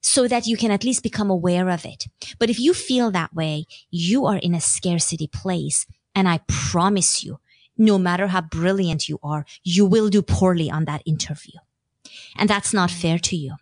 So 0.08 0.28
that 0.28 0.48
you 0.48 0.56
can 0.56 0.72
at 0.72 0.86
least 0.86 1.04
become 1.04 1.30
aware 1.30 1.70
of 1.70 1.84
it. 1.84 2.08
But 2.40 2.50
if 2.50 2.60
you 2.60 2.74
feel 2.74 3.12
that 3.12 3.34
way, 3.34 3.66
you 3.92 4.26
are 4.26 4.38
in 4.38 4.56
a 4.56 4.62
scarcity 4.62 5.28
place. 5.28 5.86
And 6.16 6.30
I 6.30 6.40
promise 6.48 7.24
you, 7.26 7.40
no 7.78 7.98
matter 7.98 8.28
how 8.28 8.42
brilliant 8.42 9.10
you 9.10 9.20
are, 9.22 9.46
you 9.64 9.86
will 9.86 10.10
do 10.10 10.22
poorly 10.22 10.72
on 10.72 10.86
that 10.86 11.04
interview. 11.06 11.60
And 12.38 12.50
that's 12.50 12.74
not 12.74 12.90
mm. 12.90 13.02
fair 13.02 13.20
to 13.20 13.36
you. 13.36 13.56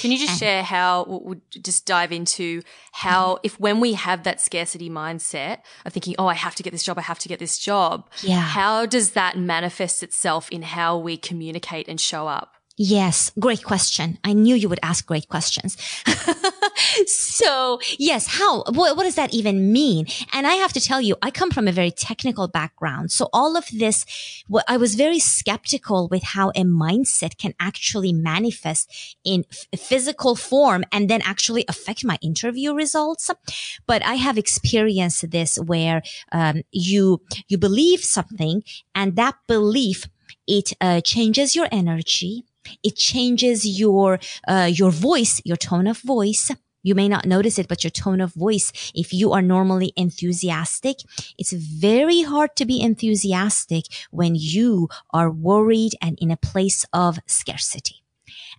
Can 0.00 0.10
you 0.10 0.18
just 0.18 0.30
and, 0.30 0.38
share 0.38 0.62
how 0.62 1.04
we'll 1.06 1.40
just 1.50 1.86
dive 1.86 2.12
into 2.12 2.62
how 2.92 3.34
mm-hmm. 3.34 3.46
if 3.46 3.60
when 3.60 3.80
we 3.80 3.92
have 3.94 4.22
that 4.24 4.40
scarcity 4.40 4.90
mindset 4.90 5.60
of 5.84 5.92
thinking, 5.92 6.14
oh, 6.18 6.26
I 6.26 6.34
have 6.34 6.54
to 6.56 6.62
get 6.62 6.72
this 6.72 6.82
job, 6.82 6.98
I 6.98 7.02
have 7.02 7.18
to 7.20 7.28
get 7.28 7.38
this 7.38 7.58
job. 7.58 8.08
Yeah. 8.22 8.40
How 8.40 8.86
does 8.86 9.12
that 9.12 9.38
manifest 9.38 10.02
itself 10.02 10.50
in 10.50 10.62
how 10.62 10.98
we 10.98 11.16
communicate 11.16 11.88
and 11.88 12.00
show 12.00 12.26
up? 12.26 12.54
Yes, 12.80 13.32
great 13.40 13.64
question. 13.64 14.18
I 14.22 14.32
knew 14.32 14.54
you 14.54 14.68
would 14.68 14.78
ask 14.84 15.04
great 15.04 15.28
questions. 15.28 15.76
so 17.06 17.80
yes, 17.98 18.28
how, 18.28 18.62
what, 18.68 18.96
what, 18.96 19.02
does 19.02 19.16
that 19.16 19.34
even 19.34 19.72
mean? 19.72 20.06
And 20.32 20.46
I 20.46 20.54
have 20.54 20.72
to 20.74 20.80
tell 20.80 21.00
you, 21.00 21.16
I 21.20 21.32
come 21.32 21.50
from 21.50 21.66
a 21.66 21.72
very 21.72 21.90
technical 21.90 22.46
background. 22.46 23.10
So 23.10 23.30
all 23.32 23.56
of 23.56 23.66
this, 23.72 24.06
what 24.46 24.64
I 24.68 24.76
was 24.76 24.94
very 24.94 25.18
skeptical 25.18 26.06
with 26.08 26.22
how 26.22 26.50
a 26.50 26.62
mindset 26.62 27.36
can 27.36 27.52
actually 27.58 28.12
manifest 28.12 29.18
in 29.24 29.44
physical 29.76 30.36
form 30.36 30.84
and 30.92 31.10
then 31.10 31.20
actually 31.24 31.64
affect 31.66 32.04
my 32.04 32.16
interview 32.22 32.74
results. 32.74 33.28
But 33.88 34.04
I 34.04 34.14
have 34.14 34.38
experienced 34.38 35.28
this 35.32 35.58
where, 35.58 36.00
um, 36.30 36.62
you, 36.70 37.22
you 37.48 37.58
believe 37.58 38.04
something 38.04 38.62
and 38.94 39.16
that 39.16 39.34
belief 39.48 40.06
it 40.46 40.72
uh, 40.80 41.00
changes 41.00 41.54
your 41.56 41.68
energy 41.70 42.44
it 42.82 42.96
changes 42.96 43.66
your, 43.66 44.18
uh, 44.46 44.70
your 44.72 44.90
voice, 44.90 45.40
your 45.44 45.56
tone 45.56 45.86
of 45.86 45.98
voice. 45.98 46.50
You 46.82 46.94
may 46.94 47.08
not 47.08 47.26
notice 47.26 47.58
it, 47.58 47.68
but 47.68 47.82
your 47.82 47.90
tone 47.90 48.20
of 48.20 48.32
voice, 48.34 48.92
if 48.94 49.12
you 49.12 49.32
are 49.32 49.42
normally 49.42 49.92
enthusiastic, 49.96 50.98
it's 51.36 51.52
very 51.52 52.22
hard 52.22 52.54
to 52.56 52.64
be 52.64 52.80
enthusiastic 52.80 53.84
when 54.10 54.34
you 54.36 54.88
are 55.12 55.30
worried 55.30 55.92
and 56.00 56.16
in 56.20 56.30
a 56.30 56.36
place 56.36 56.84
of 56.92 57.18
scarcity. 57.26 58.02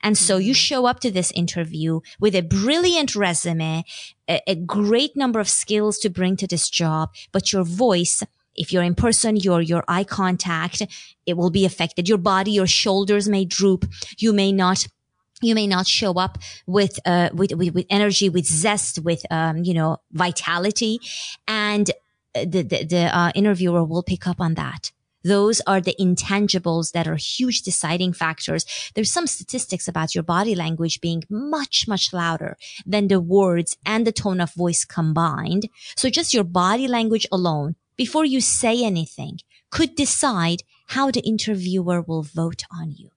And 0.01 0.17
so 0.17 0.37
you 0.37 0.51
mm-hmm. 0.51 0.55
show 0.55 0.85
up 0.85 0.99
to 1.01 1.11
this 1.11 1.31
interview 1.31 2.01
with 2.19 2.35
a 2.35 2.41
brilliant 2.41 3.15
resume, 3.15 3.83
a, 4.29 4.41
a, 4.47 4.55
great 4.55 5.15
number 5.15 5.39
of 5.39 5.49
skills 5.49 5.97
to 5.99 6.09
bring 6.09 6.35
to 6.37 6.47
this 6.47 6.69
job, 6.69 7.09
but 7.31 7.51
your 7.51 7.63
voice 7.63 8.23
if 8.55 8.73
you're 8.73 8.83
in 8.83 8.95
person, 8.95 9.35
your, 9.35 9.61
your 9.61 9.83
eye 9.87 10.03
contact, 10.03 10.81
it 11.25 11.37
will 11.37 11.49
be 11.49 11.65
affected. 11.65 12.09
Your 12.09 12.17
body, 12.17 12.51
your 12.51 12.67
shoulders 12.67 13.29
may 13.29 13.45
droop. 13.45 13.85
You 14.17 14.33
may 14.33 14.51
not 14.51 14.87
you 15.41 15.55
may 15.55 15.67
not 15.67 15.87
show 15.87 16.15
up 16.15 16.37
with, 16.67 16.99
uh, 17.05 17.29
with, 17.33 17.53
with, 17.53 17.73
with 17.73 17.85
energy, 17.89 18.27
with 18.27 18.45
zest, 18.45 18.99
with, 18.99 19.25
um, 19.31 19.63
you 19.63 19.73
know, 19.73 19.95
vitality. 20.11 20.99
And 21.47 21.89
the, 22.33 22.61
the, 22.61 22.83
the 22.83 23.17
uh, 23.17 23.31
interviewer 23.35 23.85
will 23.85 24.03
pick 24.03 24.27
up 24.27 24.41
on 24.41 24.55
that. 24.55 24.91
Those 25.23 25.61
are 25.67 25.81
the 25.81 25.95
intangibles 25.99 26.93
that 26.93 27.07
are 27.07 27.17
huge 27.17 27.61
deciding 27.61 28.13
factors. 28.13 28.65
There's 28.95 29.11
some 29.11 29.27
statistics 29.27 29.87
about 29.87 30.15
your 30.15 30.23
body 30.23 30.55
language 30.55 31.01
being 31.01 31.23
much, 31.29 31.87
much 31.87 32.13
louder 32.13 32.57
than 32.85 33.09
the 33.09 33.19
words 33.19 33.77
and 33.85 34.07
the 34.07 34.13
tone 34.13 34.39
of 34.39 34.53
voice 34.53 34.85
combined. 34.85 35.67
So 35.95 36.09
just 36.09 36.33
your 36.33 36.45
body 36.45 36.87
language 36.87 37.27
alone 37.31 37.75
before 37.99 38.23
you 38.23 38.39
say 38.39 38.81
anything 38.81 39.37
could 39.71 39.93
decide 39.93 40.63
how 40.95 41.11
the 41.11 41.19
interviewer 41.19 42.01
will 42.01 42.23
vote 42.23 42.63
on 42.71 42.95
you. 42.97 43.09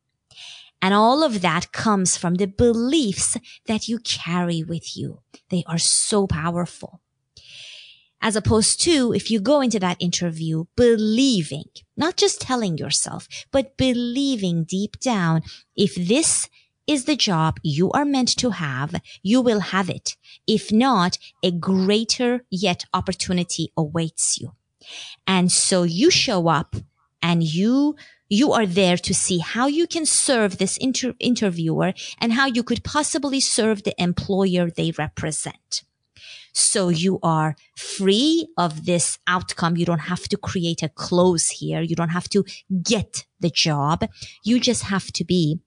And 0.82 0.92
all 0.92 1.22
of 1.22 1.40
that 1.40 1.70
comes 1.70 2.16
from 2.16 2.34
the 2.34 2.48
beliefs 2.48 3.36
that 3.66 3.86
you 3.86 4.00
carry 4.00 4.64
with 4.64 4.96
you. 4.96 5.20
They 5.50 5.62
are 5.68 5.78
so 5.78 6.26
powerful. 6.26 7.00
As 8.20 8.34
opposed 8.34 8.80
to 8.82 9.12
if 9.14 9.30
you 9.30 9.38
go 9.38 9.60
into 9.60 9.78
that 9.78 9.98
interview 10.00 10.64
believing, 10.76 11.70
not 11.96 12.16
just 12.16 12.40
telling 12.40 12.76
yourself, 12.76 13.28
but 13.52 13.76
believing 13.76 14.64
deep 14.64 14.98
down, 14.98 15.42
if 15.76 15.94
this 15.94 16.48
is 16.88 17.04
the 17.04 17.14
job 17.14 17.60
you 17.62 17.92
are 17.92 18.04
meant 18.04 18.36
to 18.38 18.50
have, 18.50 19.00
you 19.22 19.40
will 19.40 19.60
have 19.60 19.88
it. 19.88 20.16
If 20.48 20.72
not, 20.72 21.18
a 21.40 21.52
greater 21.52 22.44
yet 22.50 22.84
opportunity 22.92 23.70
awaits 23.76 24.40
you. 24.40 24.54
And 25.26 25.50
so 25.50 25.82
you 25.82 26.10
show 26.10 26.48
up 26.48 26.76
and 27.22 27.42
you 27.42 27.96
you 28.28 28.52
are 28.52 28.64
there 28.64 28.96
to 28.96 29.12
see 29.12 29.38
how 29.38 29.66
you 29.66 29.86
can 29.86 30.06
serve 30.06 30.56
this 30.56 30.78
inter- 30.78 31.14
interviewer 31.20 31.92
and 32.18 32.32
how 32.32 32.46
you 32.46 32.62
could 32.62 32.82
possibly 32.82 33.40
serve 33.40 33.82
the 33.82 33.94
employer 34.02 34.70
they 34.70 34.90
represent. 34.92 35.82
So 36.54 36.88
you 36.88 37.18
are 37.22 37.56
free 37.76 38.48
of 38.56 38.86
this 38.86 39.18
outcome. 39.26 39.76
You 39.76 39.84
don't 39.84 40.08
have 40.12 40.28
to 40.28 40.38
create 40.38 40.82
a 40.82 40.88
close 40.88 41.48
here. 41.50 41.82
You 41.82 41.94
don't 41.94 42.10
have 42.10 42.28
to 42.30 42.44
get 42.82 43.26
the 43.40 43.50
job. 43.50 44.08
You 44.44 44.58
just 44.60 44.84
have 44.84 45.12
to 45.12 45.24
be 45.24 45.60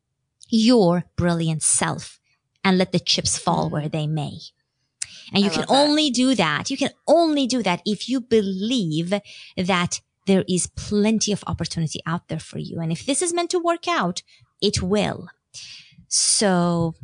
your 0.50 1.04
brilliant 1.16 1.62
self 1.62 2.20
and 2.64 2.80
let 2.80 2.92
the 2.92 3.00
chips 3.00 3.38
fall 3.38 3.70
where 3.70 3.90
they 3.90 4.08
may. 4.08 4.40
And 5.34 5.44
you 5.44 5.50
can 5.50 5.65
only 5.67 6.10
do 6.10 6.36
that. 6.36 6.70
You 6.70 6.77
can 6.77 6.91
only 7.08 7.48
do 7.48 7.63
that 7.63 7.82
if 7.86 8.08
you 8.08 8.22
believe 8.22 9.13
that 9.58 10.01
there 10.27 10.44
is 10.48 10.67
plenty 10.67 11.32
of 11.32 11.44
opportunity 11.48 12.00
out 12.05 12.27
there 12.27 12.39
for 12.39 12.58
you. 12.58 12.79
And 12.79 12.91
if 12.91 13.05
this 13.05 13.22
is 13.22 13.34
meant 13.34 13.51
to 13.51 13.60
work 13.60 13.88
out, 13.88 14.24
it 14.62 14.82
will. 14.82 15.27
So 16.08 16.96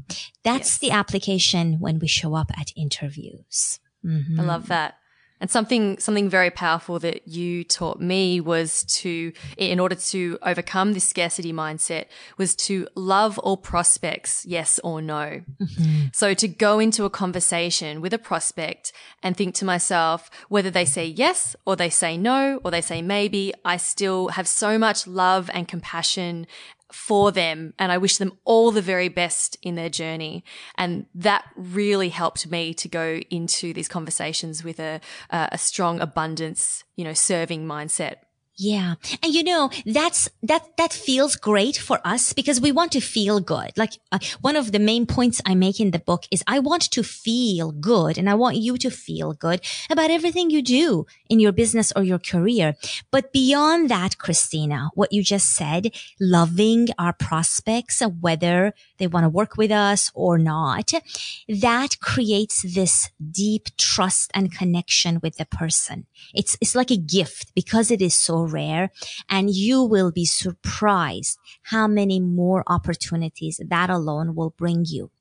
that's 0.43 0.71
yes. 0.71 0.77
the 0.79 0.91
application 0.91 1.79
when 1.79 1.99
we 1.99 2.07
show 2.07 2.35
up 2.35 2.51
at 2.57 2.71
interviews. 2.75 3.79
Mm-hmm. 4.05 4.39
I 4.39 4.43
love 4.43 4.67
that. 4.67 4.95
And 5.41 5.49
something, 5.49 5.97
something 5.97 6.29
very 6.29 6.51
powerful 6.51 6.99
that 6.99 7.27
you 7.27 7.63
taught 7.63 7.99
me 7.99 8.39
was 8.39 8.83
to, 8.99 9.33
in 9.57 9.79
order 9.79 9.95
to 9.95 10.37
overcome 10.43 10.93
this 10.93 11.03
scarcity 11.03 11.51
mindset, 11.51 12.05
was 12.37 12.55
to 12.67 12.87
love 12.95 13.39
all 13.39 13.57
prospects, 13.57 14.45
yes 14.45 14.79
or 14.83 15.01
no. 15.01 15.41
Mm-hmm. 15.59 16.05
So 16.13 16.35
to 16.35 16.47
go 16.47 16.79
into 16.79 17.05
a 17.05 17.09
conversation 17.09 18.01
with 18.01 18.13
a 18.13 18.19
prospect 18.19 18.93
and 19.23 19.35
think 19.35 19.55
to 19.55 19.65
myself, 19.65 20.29
whether 20.47 20.69
they 20.69 20.85
say 20.85 21.07
yes 21.07 21.55
or 21.65 21.75
they 21.75 21.89
say 21.89 22.17
no 22.17 22.61
or 22.63 22.69
they 22.69 22.81
say 22.81 23.01
maybe, 23.01 23.51
I 23.65 23.77
still 23.77 24.29
have 24.29 24.47
so 24.47 24.77
much 24.77 25.07
love 25.07 25.49
and 25.53 25.67
compassion 25.67 26.45
for 26.93 27.31
them 27.31 27.73
and 27.79 27.91
I 27.91 27.97
wish 27.97 28.17
them 28.17 28.37
all 28.43 28.71
the 28.71 28.81
very 28.81 29.09
best 29.09 29.57
in 29.61 29.75
their 29.75 29.89
journey. 29.89 30.43
And 30.77 31.05
that 31.15 31.45
really 31.55 32.09
helped 32.09 32.49
me 32.49 32.73
to 32.75 32.87
go 32.87 33.21
into 33.29 33.73
these 33.73 33.87
conversations 33.87 34.63
with 34.63 34.79
a, 34.79 35.01
a 35.29 35.57
strong 35.57 35.99
abundance, 35.99 36.83
you 36.95 37.03
know, 37.03 37.13
serving 37.13 37.65
mindset. 37.65 38.15
Yeah. 38.57 38.95
And 39.23 39.33
you 39.33 39.43
know, 39.43 39.71
that's, 39.85 40.29
that, 40.43 40.77
that 40.77 40.93
feels 40.93 41.35
great 41.35 41.77
for 41.77 41.99
us 42.05 42.33
because 42.33 42.59
we 42.59 42.71
want 42.71 42.91
to 42.91 42.99
feel 42.99 43.39
good. 43.39 43.71
Like 43.77 43.93
uh, 44.11 44.19
one 44.41 44.55
of 44.55 44.71
the 44.71 44.79
main 44.79 45.05
points 45.05 45.41
I 45.45 45.55
make 45.55 45.79
in 45.79 45.91
the 45.91 45.99
book 45.99 46.25
is 46.31 46.43
I 46.47 46.59
want 46.59 46.83
to 46.91 47.01
feel 47.01 47.71
good 47.71 48.17
and 48.17 48.29
I 48.29 48.35
want 48.35 48.57
you 48.57 48.77
to 48.77 48.91
feel 48.91 49.33
good 49.33 49.61
about 49.89 50.11
everything 50.11 50.49
you 50.49 50.61
do 50.61 51.05
in 51.29 51.39
your 51.39 51.53
business 51.53 51.91
or 51.95 52.03
your 52.03 52.19
career. 52.19 52.75
But 53.09 53.31
beyond 53.31 53.89
that, 53.89 54.17
Christina, 54.17 54.91
what 54.95 55.13
you 55.13 55.23
just 55.23 55.55
said, 55.55 55.91
loving 56.19 56.89
our 56.99 57.13
prospects, 57.13 58.01
whether 58.19 58.73
they 58.97 59.07
want 59.07 59.23
to 59.23 59.29
work 59.29 59.57
with 59.57 59.71
us 59.71 60.11
or 60.13 60.37
not, 60.37 60.91
that 61.47 61.99
creates 62.01 62.61
this 62.75 63.09
deep 63.31 63.69
trust 63.77 64.29
and 64.33 64.51
connection 64.51 65.19
with 65.23 65.37
the 65.37 65.45
person. 65.45 66.05
It's, 66.35 66.57
it's 66.61 66.75
like 66.75 66.91
a 66.91 66.97
gift 66.97 67.53
because 67.55 67.89
it 67.89 68.01
is 68.01 68.13
so 68.17 68.40
rare 68.45 68.91
and 69.29 69.49
you 69.49 69.83
will 69.83 70.11
be 70.11 70.25
surprised 70.25 71.37
how 71.63 71.87
many 71.87 72.19
more 72.19 72.63
opportunities 72.67 73.59
that 73.67 73.89
alone 73.89 74.35
will 74.35 74.51
bring 74.51 74.85
you. 74.87 75.11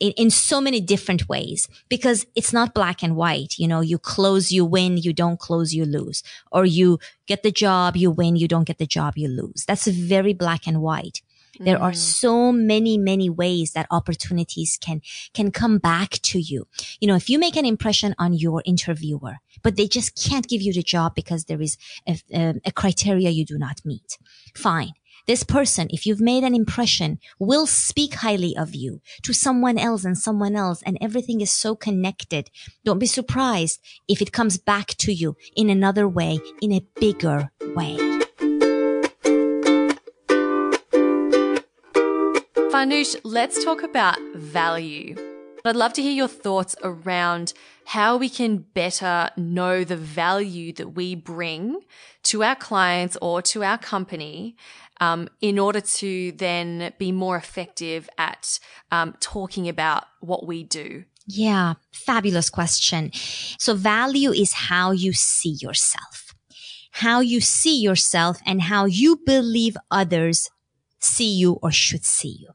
In, 0.00 0.10
in, 0.16 0.30
so 0.30 0.60
many 0.60 0.80
different 0.80 1.28
ways 1.28 1.68
because 1.88 2.26
it's 2.34 2.52
not 2.52 2.74
black 2.74 3.04
and 3.04 3.14
white. 3.14 3.54
You 3.56 3.68
know, 3.68 3.80
you 3.80 3.98
close, 3.98 4.50
you 4.50 4.64
win, 4.64 4.96
you 4.96 5.12
don't 5.12 5.38
close, 5.38 5.72
you 5.72 5.84
lose, 5.84 6.24
or 6.50 6.64
you 6.64 6.98
get 7.26 7.44
the 7.44 7.52
job, 7.52 7.96
you 7.96 8.10
win, 8.10 8.34
you 8.34 8.48
don't 8.48 8.66
get 8.66 8.78
the 8.78 8.86
job, 8.86 9.16
you 9.16 9.28
lose. 9.28 9.64
That's 9.64 9.86
very 9.86 10.34
black 10.34 10.66
and 10.66 10.82
white. 10.82 11.22
There 11.58 11.80
are 11.80 11.92
mm. 11.92 11.96
so 11.96 12.52
many, 12.52 12.96
many 12.98 13.28
ways 13.28 13.72
that 13.72 13.86
opportunities 13.90 14.78
can, 14.80 15.02
can 15.34 15.50
come 15.50 15.78
back 15.78 16.10
to 16.22 16.38
you. 16.38 16.66
You 17.00 17.08
know, 17.08 17.14
if 17.14 17.28
you 17.28 17.38
make 17.38 17.56
an 17.56 17.66
impression 17.66 18.14
on 18.18 18.32
your 18.32 18.62
interviewer, 18.64 19.36
but 19.62 19.76
they 19.76 19.86
just 19.86 20.16
can't 20.16 20.48
give 20.48 20.62
you 20.62 20.72
the 20.72 20.82
job 20.82 21.14
because 21.14 21.44
there 21.44 21.60
is 21.60 21.76
a, 22.08 22.18
a, 22.32 22.54
a 22.66 22.72
criteria 22.72 23.30
you 23.30 23.44
do 23.44 23.58
not 23.58 23.80
meet. 23.84 24.18
Fine. 24.54 24.92
This 25.26 25.44
person, 25.44 25.86
if 25.90 26.04
you've 26.04 26.20
made 26.20 26.42
an 26.42 26.54
impression, 26.54 27.20
will 27.38 27.66
speak 27.66 28.14
highly 28.14 28.56
of 28.56 28.74
you 28.74 29.00
to 29.22 29.32
someone 29.32 29.78
else 29.78 30.04
and 30.04 30.18
someone 30.18 30.56
else, 30.56 30.82
and 30.82 30.98
everything 31.00 31.40
is 31.40 31.52
so 31.52 31.76
connected. 31.76 32.50
Don't 32.84 32.98
be 32.98 33.06
surprised 33.06 33.80
if 34.08 34.20
it 34.20 34.32
comes 34.32 34.58
back 34.58 34.88
to 34.98 35.12
you 35.12 35.36
in 35.54 35.70
another 35.70 36.08
way, 36.08 36.40
in 36.60 36.72
a 36.72 36.84
bigger 36.98 37.52
way. 37.76 37.96
Farnoosh, 42.72 43.16
let's 43.22 43.62
talk 43.62 43.82
about 43.82 44.18
value. 44.34 45.14
I'd 45.62 45.76
love 45.76 45.92
to 45.92 46.00
hear 46.00 46.12
your 46.12 46.26
thoughts 46.26 46.74
around 46.82 47.52
how 47.84 48.16
we 48.16 48.30
can 48.30 48.64
better 48.72 49.28
know 49.36 49.84
the 49.84 49.98
value 49.98 50.72
that 50.72 50.94
we 50.94 51.14
bring 51.14 51.82
to 52.22 52.42
our 52.42 52.56
clients 52.56 53.18
or 53.20 53.42
to 53.42 53.62
our 53.62 53.76
company 53.76 54.56
um, 55.02 55.28
in 55.42 55.58
order 55.58 55.82
to 55.82 56.32
then 56.32 56.94
be 56.96 57.12
more 57.12 57.36
effective 57.36 58.08
at 58.16 58.58
um, 58.90 59.16
talking 59.20 59.68
about 59.68 60.04
what 60.20 60.46
we 60.46 60.62
do. 60.62 61.04
Yeah, 61.26 61.74
fabulous 61.92 62.48
question. 62.48 63.10
So 63.58 63.74
value 63.74 64.30
is 64.30 64.54
how 64.54 64.92
you 64.92 65.12
see 65.12 65.58
yourself, 65.60 66.34
how 66.92 67.20
you 67.20 67.42
see 67.42 67.78
yourself 67.78 68.40
and 68.46 68.62
how 68.62 68.86
you 68.86 69.20
believe 69.26 69.76
others 69.90 70.48
see 71.00 71.34
you 71.34 71.58
or 71.60 71.70
should 71.70 72.06
see 72.06 72.38
you. 72.40 72.48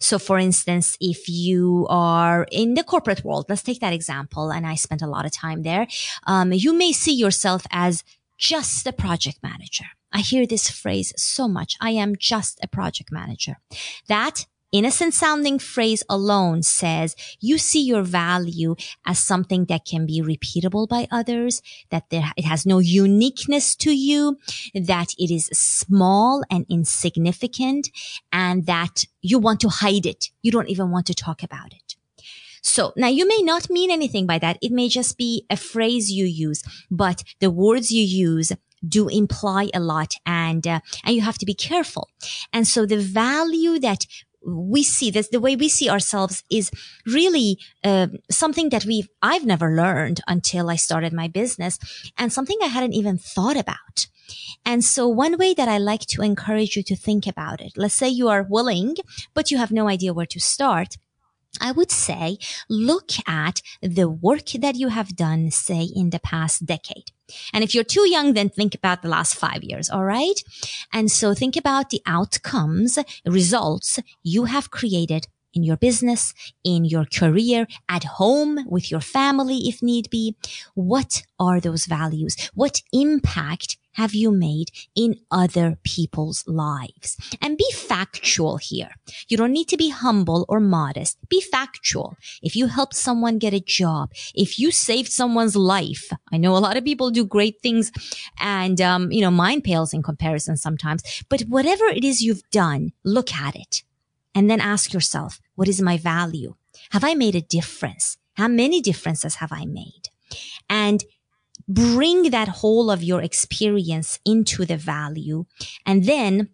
So 0.00 0.18
for 0.18 0.38
instance, 0.38 0.96
if 1.00 1.28
you 1.28 1.86
are 1.88 2.46
in 2.50 2.74
the 2.74 2.84
corporate 2.84 3.24
world, 3.24 3.46
let's 3.48 3.62
take 3.62 3.80
that 3.80 3.92
example. 3.92 4.50
And 4.50 4.66
I 4.66 4.74
spent 4.74 5.02
a 5.02 5.06
lot 5.06 5.26
of 5.26 5.32
time 5.32 5.62
there. 5.62 5.86
Um, 6.26 6.52
you 6.52 6.72
may 6.72 6.92
see 6.92 7.14
yourself 7.14 7.66
as 7.70 8.04
just 8.38 8.86
a 8.86 8.92
project 8.92 9.38
manager. 9.42 9.86
I 10.12 10.20
hear 10.20 10.46
this 10.46 10.70
phrase 10.70 11.12
so 11.16 11.48
much. 11.48 11.76
I 11.80 11.90
am 11.90 12.14
just 12.16 12.58
a 12.62 12.68
project 12.68 13.10
manager. 13.12 13.58
That 14.08 14.46
innocent 14.78 15.14
sounding 15.14 15.58
phrase 15.58 16.02
alone 16.08 16.62
says 16.62 17.16
you 17.40 17.58
see 17.58 17.82
your 17.82 18.02
value 18.02 18.74
as 19.06 19.18
something 19.18 19.66
that 19.66 19.84
can 19.84 20.06
be 20.06 20.20
repeatable 20.20 20.88
by 20.88 21.08
others, 21.10 21.62
that 21.90 22.10
there, 22.10 22.32
it 22.36 22.44
has 22.44 22.66
no 22.66 22.78
uniqueness 22.78 23.74
to 23.76 23.92
you, 23.96 24.38
that 24.74 25.14
it 25.18 25.30
is 25.30 25.46
small 25.52 26.42
and 26.50 26.66
insignificant, 26.68 27.88
and 28.32 28.66
that 28.66 29.04
you 29.20 29.38
want 29.38 29.60
to 29.60 29.68
hide 29.68 30.06
it. 30.06 30.30
You 30.42 30.52
don't 30.52 30.68
even 30.68 30.90
want 30.90 31.06
to 31.06 31.14
talk 31.14 31.42
about 31.42 31.72
it. 31.72 31.96
So 32.62 32.92
now 32.96 33.06
you 33.06 33.28
may 33.28 33.42
not 33.42 33.70
mean 33.70 33.92
anything 33.92 34.26
by 34.26 34.38
that. 34.40 34.58
It 34.60 34.72
may 34.72 34.88
just 34.88 35.16
be 35.16 35.46
a 35.48 35.56
phrase 35.56 36.10
you 36.10 36.24
use, 36.24 36.64
but 36.90 37.22
the 37.38 37.50
words 37.50 37.92
you 37.92 38.02
use 38.02 38.52
do 38.86 39.08
imply 39.08 39.70
a 39.72 39.80
lot 39.80 40.14
and 40.26 40.66
uh, 40.66 40.80
and 41.04 41.14
you 41.14 41.22
have 41.22 41.38
to 41.38 41.46
be 41.46 41.54
careful. 41.54 42.10
And 42.52 42.66
so 42.66 42.84
the 42.84 42.98
value 42.98 43.78
that 43.78 44.06
we 44.46 44.82
see 44.82 45.10
this, 45.10 45.28
the 45.28 45.40
way 45.40 45.56
we 45.56 45.68
see 45.68 45.90
ourselves 45.90 46.44
is 46.50 46.70
really 47.06 47.58
uh, 47.84 48.08
something 48.30 48.68
that 48.70 48.84
we've, 48.84 49.08
I've 49.22 49.44
never 49.44 49.74
learned 49.74 50.20
until 50.26 50.70
I 50.70 50.76
started 50.76 51.12
my 51.12 51.28
business 51.28 51.78
and 52.16 52.32
something 52.32 52.58
I 52.62 52.66
hadn't 52.66 52.94
even 52.94 53.18
thought 53.18 53.56
about. 53.56 54.06
And 54.64 54.84
so 54.84 55.06
one 55.06 55.38
way 55.38 55.54
that 55.54 55.68
I 55.68 55.78
like 55.78 56.06
to 56.08 56.22
encourage 56.22 56.76
you 56.76 56.82
to 56.84 56.96
think 56.96 57.26
about 57.26 57.60
it, 57.60 57.72
let's 57.76 57.94
say 57.94 58.08
you 58.08 58.28
are 58.28 58.42
willing, 58.42 58.96
but 59.34 59.50
you 59.50 59.58
have 59.58 59.70
no 59.70 59.88
idea 59.88 60.14
where 60.14 60.26
to 60.26 60.40
start. 60.40 60.96
I 61.60 61.72
would 61.72 61.90
say 61.90 62.38
look 62.68 63.10
at 63.26 63.60
the 63.82 64.08
work 64.08 64.50
that 64.58 64.76
you 64.76 64.88
have 64.88 65.16
done, 65.16 65.50
say, 65.50 65.88
in 65.94 66.10
the 66.10 66.20
past 66.20 66.66
decade. 66.66 67.10
And 67.52 67.64
if 67.64 67.74
you're 67.74 67.84
too 67.84 68.08
young, 68.08 68.34
then 68.34 68.48
think 68.48 68.74
about 68.74 69.02
the 69.02 69.08
last 69.08 69.34
five 69.34 69.64
years. 69.64 69.90
All 69.90 70.04
right. 70.04 70.40
And 70.92 71.10
so 71.10 71.34
think 71.34 71.56
about 71.56 71.90
the 71.90 72.02
outcomes, 72.06 72.98
results 73.24 73.98
you 74.22 74.44
have 74.44 74.70
created 74.70 75.26
in 75.56 75.62
your 75.62 75.78
business, 75.78 76.34
in 76.62 76.84
your 76.84 77.06
career, 77.06 77.66
at 77.88 78.04
home, 78.04 78.58
with 78.68 78.90
your 78.90 79.00
family, 79.00 79.56
if 79.64 79.82
need 79.82 80.08
be. 80.10 80.36
What 80.74 81.22
are 81.40 81.58
those 81.60 81.86
values? 81.86 82.36
What 82.54 82.82
impact 82.92 83.78
have 83.92 84.14
you 84.14 84.30
made 84.30 84.68
in 84.94 85.16
other 85.30 85.78
people's 85.82 86.44
lives? 86.46 87.16
And 87.40 87.56
be 87.56 87.70
factual 87.72 88.58
here. 88.58 88.90
You 89.28 89.38
don't 89.38 89.52
need 89.52 89.68
to 89.68 89.78
be 89.78 89.88
humble 89.88 90.44
or 90.50 90.60
modest. 90.60 91.16
Be 91.30 91.40
factual. 91.40 92.16
If 92.42 92.54
you 92.54 92.66
helped 92.66 92.94
someone 92.94 93.38
get 93.38 93.54
a 93.54 93.60
job, 93.60 94.10
if 94.34 94.58
you 94.58 94.70
saved 94.70 95.10
someone's 95.10 95.56
life, 95.56 96.10
I 96.30 96.36
know 96.36 96.54
a 96.54 96.58
lot 96.58 96.76
of 96.76 96.84
people 96.84 97.10
do 97.10 97.24
great 97.24 97.62
things 97.62 97.90
and, 98.38 98.78
um, 98.82 99.10
you 99.10 99.22
know, 99.22 99.30
mine 99.30 99.62
pales 99.62 99.94
in 99.94 100.02
comparison 100.02 100.58
sometimes, 100.58 101.24
but 101.30 101.40
whatever 101.42 101.86
it 101.86 102.04
is 102.04 102.20
you've 102.20 102.42
done, 102.50 102.92
look 103.02 103.32
at 103.32 103.56
it 103.56 103.82
and 104.36 104.50
then 104.50 104.60
ask 104.60 104.92
yourself, 104.92 105.40
what 105.54 105.66
is 105.66 105.80
my 105.80 105.96
value? 105.96 106.54
Have 106.90 107.02
I 107.02 107.14
made 107.14 107.34
a 107.34 107.40
difference? 107.40 108.18
How 108.34 108.48
many 108.48 108.82
differences 108.82 109.36
have 109.36 109.50
I 109.50 109.64
made? 109.64 110.10
And 110.68 111.02
bring 111.66 112.30
that 112.30 112.48
whole 112.48 112.90
of 112.90 113.02
your 113.02 113.22
experience 113.22 114.20
into 114.26 114.66
the 114.66 114.76
value 114.76 115.46
and 115.86 116.04
then 116.04 116.50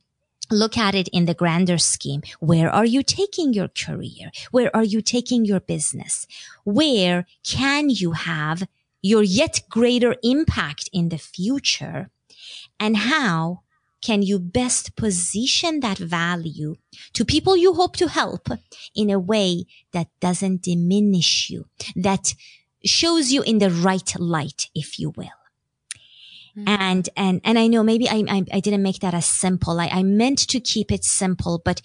look 0.48 0.78
at 0.78 0.94
it 0.94 1.08
in 1.08 1.24
the 1.24 1.34
grander 1.34 1.78
scheme. 1.78 2.22
Where 2.38 2.70
are 2.70 2.84
you 2.84 3.02
taking 3.02 3.52
your 3.52 3.68
career? 3.68 4.30
Where 4.52 4.74
are 4.76 4.84
you 4.84 5.00
taking 5.02 5.44
your 5.44 5.60
business? 5.60 6.26
Where 6.64 7.26
can 7.44 7.90
you 7.90 8.12
have 8.12 8.68
your 9.02 9.24
yet 9.24 9.62
greater 9.68 10.14
impact 10.22 10.88
in 10.92 11.08
the 11.08 11.18
future? 11.18 12.10
And 12.78 12.96
how 12.96 13.62
can 14.02 14.20
you 14.22 14.38
best 14.38 14.96
position 14.96 15.80
that 15.80 15.98
value 15.98 16.76
to 17.12 17.24
people 17.24 17.56
you 17.56 17.72
hope 17.74 17.96
to 17.96 18.08
help 18.08 18.48
in 18.94 19.10
a 19.10 19.18
way 19.18 19.64
that 19.92 20.08
doesn't 20.20 20.62
diminish 20.62 21.48
you, 21.48 21.66
that 21.96 22.34
shows 22.84 23.32
you 23.32 23.42
in 23.42 23.58
the 23.58 23.70
right 23.70 24.18
light, 24.18 24.68
if 24.74 24.98
you 24.98 25.10
will. 25.16 25.28
Mm. 26.56 26.68
And, 26.68 27.08
and, 27.16 27.40
and 27.44 27.58
I 27.58 27.66
know 27.66 27.82
maybe 27.82 28.08
I, 28.08 28.24
I, 28.28 28.44
I, 28.52 28.60
didn't 28.60 28.82
make 28.82 28.98
that 29.00 29.14
as 29.14 29.24
simple. 29.24 29.80
I, 29.80 29.86
I 29.86 30.02
meant 30.02 30.38
to 30.48 30.60
keep 30.60 30.92
it 30.92 31.02
simple, 31.02 31.62
but 31.64 31.80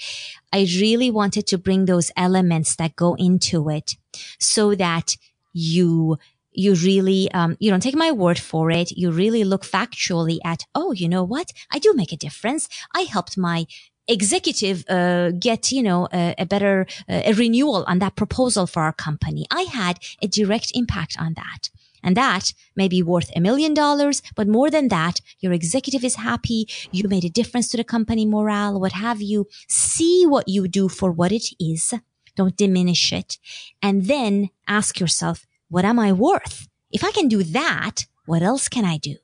I 0.51 0.67
really 0.79 1.09
wanted 1.09 1.47
to 1.47 1.57
bring 1.57 1.85
those 1.85 2.11
elements 2.17 2.75
that 2.75 2.97
go 2.97 3.15
into 3.15 3.69
it 3.69 3.95
so 4.39 4.75
that 4.75 5.15
you, 5.53 6.17
you 6.57 6.73
really, 6.73 7.31
um, 7.31 7.55
you 7.59 7.69
don't 7.69 7.85
take 7.87 7.95
my 7.95 8.11
word 8.11 8.39
for 8.39 8.71
it. 8.71 8.91
You 8.91 9.11
really 9.11 9.43
look 9.43 9.63
factually 9.63 10.39
at, 10.43 10.65
oh, 10.73 10.91
you 10.91 11.07
know 11.07 11.23
what? 11.23 11.53
I 11.71 11.77
do 11.79 11.93
make 11.93 12.11
a 12.11 12.17
difference. 12.17 12.67
I 12.93 13.01
helped 13.01 13.37
my 13.37 13.67
executive 14.09 14.85
uh, 14.89 15.31
get 15.31 15.71
you 15.71 15.83
know 15.83 16.07
a, 16.13 16.33
a 16.37 16.45
better 16.45 16.87
uh, 17.09 17.21
a 17.25 17.33
renewal 17.33 17.83
on 17.87 17.99
that 17.99 18.15
proposal 18.15 18.65
for 18.65 18.81
our 18.83 18.93
company 18.93 19.45
i 19.51 19.63
had 19.63 19.99
a 20.21 20.27
direct 20.27 20.71
impact 20.73 21.17
on 21.19 21.33
that 21.33 21.69
and 22.03 22.15
that 22.15 22.53
may 22.73 22.87
be 22.87 23.03
worth 23.03 23.29
a 23.35 23.41
million 23.41 23.73
dollars, 23.73 24.21
but 24.35 24.47
more 24.47 24.69
than 24.69 24.87
that, 24.89 25.19
your 25.39 25.51
executive 25.51 26.03
is 26.05 26.15
happy. 26.15 26.67
You 26.91 27.07
made 27.09 27.25
a 27.25 27.29
difference 27.29 27.67
to 27.69 27.77
the 27.77 27.83
company 27.83 28.25
morale, 28.25 28.79
what 28.79 28.93
have 28.93 29.21
you. 29.21 29.47
See 29.67 30.25
what 30.25 30.47
you 30.47 30.67
do 30.67 30.87
for 30.87 31.11
what 31.11 31.31
it 31.31 31.47
is. 31.59 31.93
Don't 32.35 32.55
diminish 32.55 33.11
it. 33.11 33.37
And 33.81 34.05
then 34.05 34.51
ask 34.67 34.99
yourself, 34.99 35.45
what 35.69 35.85
am 35.85 35.99
I 35.99 36.11
worth? 36.11 36.67
If 36.91 37.03
I 37.03 37.11
can 37.11 37.27
do 37.27 37.43
that, 37.43 38.05
what 38.25 38.41
else 38.41 38.67
can 38.67 38.85
I 38.85 38.97
do? 38.97 39.15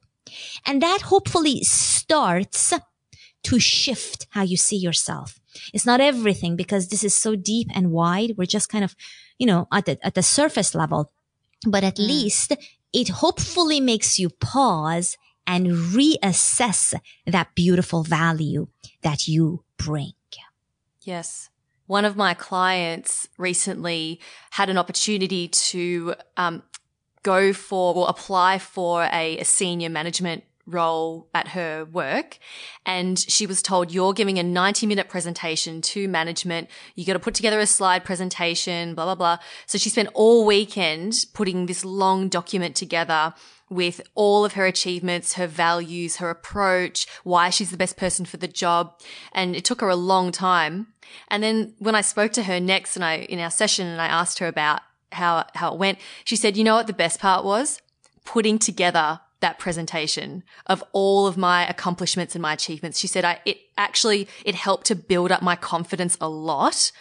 And 0.65 0.82
that 0.82 1.03
hopefully 1.03 1.63
starts 1.63 2.73
to 3.43 3.60
shift 3.60 4.27
how 4.32 4.43
you 4.43 4.58
see 4.58 4.77
yourself. 4.77 5.39
It's 5.73 5.86
not 5.86 6.01
everything 6.01 6.56
because 6.56 6.88
this 6.88 7.03
is 7.03 7.13
so 7.13 7.36
deep 7.36 7.67
and 7.73 7.91
wide. 7.91 8.34
We're 8.38 8.45
just 8.45 8.69
kind 8.69 8.84
of, 8.84 8.95
you 9.38 9.45
know, 9.45 9.67
at 9.71 9.86
the, 9.86 10.03
at 10.06 10.15
the 10.15 10.23
surface 10.23 10.73
level 10.73 11.12
but 11.65 11.84
at 11.84 11.95
mm. 11.95 12.08
least 12.08 12.53
it 12.91 13.10
hopefully 13.10 13.79
makes 13.79 14.19
you 14.19 14.29
pause 14.29 15.17
and 15.45 15.67
reassess 15.67 16.93
that 17.25 17.53
beautiful 17.56 18.03
value 18.03 18.67
that 19.01 19.27
you 19.27 19.63
bring. 19.77 20.13
Yes. 21.01 21.49
One 21.88 22.06
of 22.06 22.15
my 22.15 22.34
clients 22.34 23.28
recently 23.38 24.19
had 24.52 24.69
an 24.69 24.78
opportunity 24.78 25.48
to 25.50 26.15
um, 26.38 26.63
go 27.24 27.54
for 27.54 27.93
or 27.93 28.10
apply 28.10 28.60
for 28.60 29.04
a, 29.12 29.39
a 29.39 29.46
senior 29.46 29.89
management 29.89 30.43
role 30.65 31.28
at 31.34 31.49
her 31.49 31.86
work. 31.86 32.38
And 32.86 33.19
she 33.19 33.45
was 33.45 33.62
told, 33.62 33.91
you're 33.91 34.13
giving 34.13 34.39
a 34.39 34.43
90 34.43 34.86
minute 34.88 35.10
presentation 35.10 35.82
to 35.82 36.08
management. 36.08 36.69
You 36.95 37.06
got 37.06 37.13
to 37.13 37.19
put 37.19 37.34
together 37.34 37.60
a 37.60 37.65
slide 37.67 38.04
presentation, 38.04 38.95
blah, 38.95 39.06
blah, 39.06 39.15
blah. 39.15 39.38
So 39.65 39.78
she 39.78 39.89
spent 39.89 40.10
all 40.13 40.45
weekend 40.45 41.26
putting 41.34 41.65
this 41.65 41.84
long 41.84 42.30
document 42.30 42.76
together 42.76 43.34
with 43.69 44.02
all 44.15 44.45
of 44.45 44.54
her 44.54 44.65
achievements, 44.65 45.34
her 45.34 45.47
values, 45.47 46.17
her 46.17 46.30
approach, 46.30 47.08
why 47.23 47.49
she's 47.49 47.71
the 47.71 47.78
best 47.78 47.97
person 47.97 48.26
for 48.26 48.38
the 48.38 48.47
job. 48.47 48.99
And 49.34 49.56
it 49.56 49.65
took 49.65 49.82
her 49.82 49.89
a 49.89 49.95
long 49.95 50.32
time. 50.32 50.88
And 51.28 51.43
then 51.43 51.73
when 51.80 51.95
I 51.95 52.02
spoke 52.02 52.32
to 52.34 52.43
her 52.43 52.60
next 52.60 52.95
and 52.95 53.04
I, 53.04 53.17
in 53.17 53.39
our 53.39 53.52
session 53.52 53.88
and 53.88 54.02
I 54.02 54.08
asked 54.08 54.39
her 54.39 54.47
about 54.47 54.82
how, 55.12 55.45
how 55.56 55.73
it 55.73 55.80
went, 55.80 55.99
she 56.23 56.36
said, 56.36 56.56
you 56.56 56.63
know 56.63 56.76
what 56.76 56.88
the 56.88 56.93
best 56.93 57.19
part 57.19 57.43
was? 57.43 57.82
Putting 58.26 58.60
together 58.60 59.19
that 59.43 59.60
presentation 59.60 60.43
of 60.65 60.84
all 60.93 61.27
of 61.27 61.38
my 61.38 61.67
accomplishments 61.67 62.34
and 62.34 62.41
my 62.41 62.53
achievements. 62.53 62.97
She 62.97 63.08
said 63.08 63.23
I, 63.23 63.39
it 63.45 63.60
actually, 63.77 64.27
it 64.43 64.56
helped 64.56 64.88
to 64.88 64.95
build 64.95 65.32
up 65.32 65.43
my 65.43 65.56
confidence 65.56 66.17
a 66.19 66.27
lot. 66.27 66.91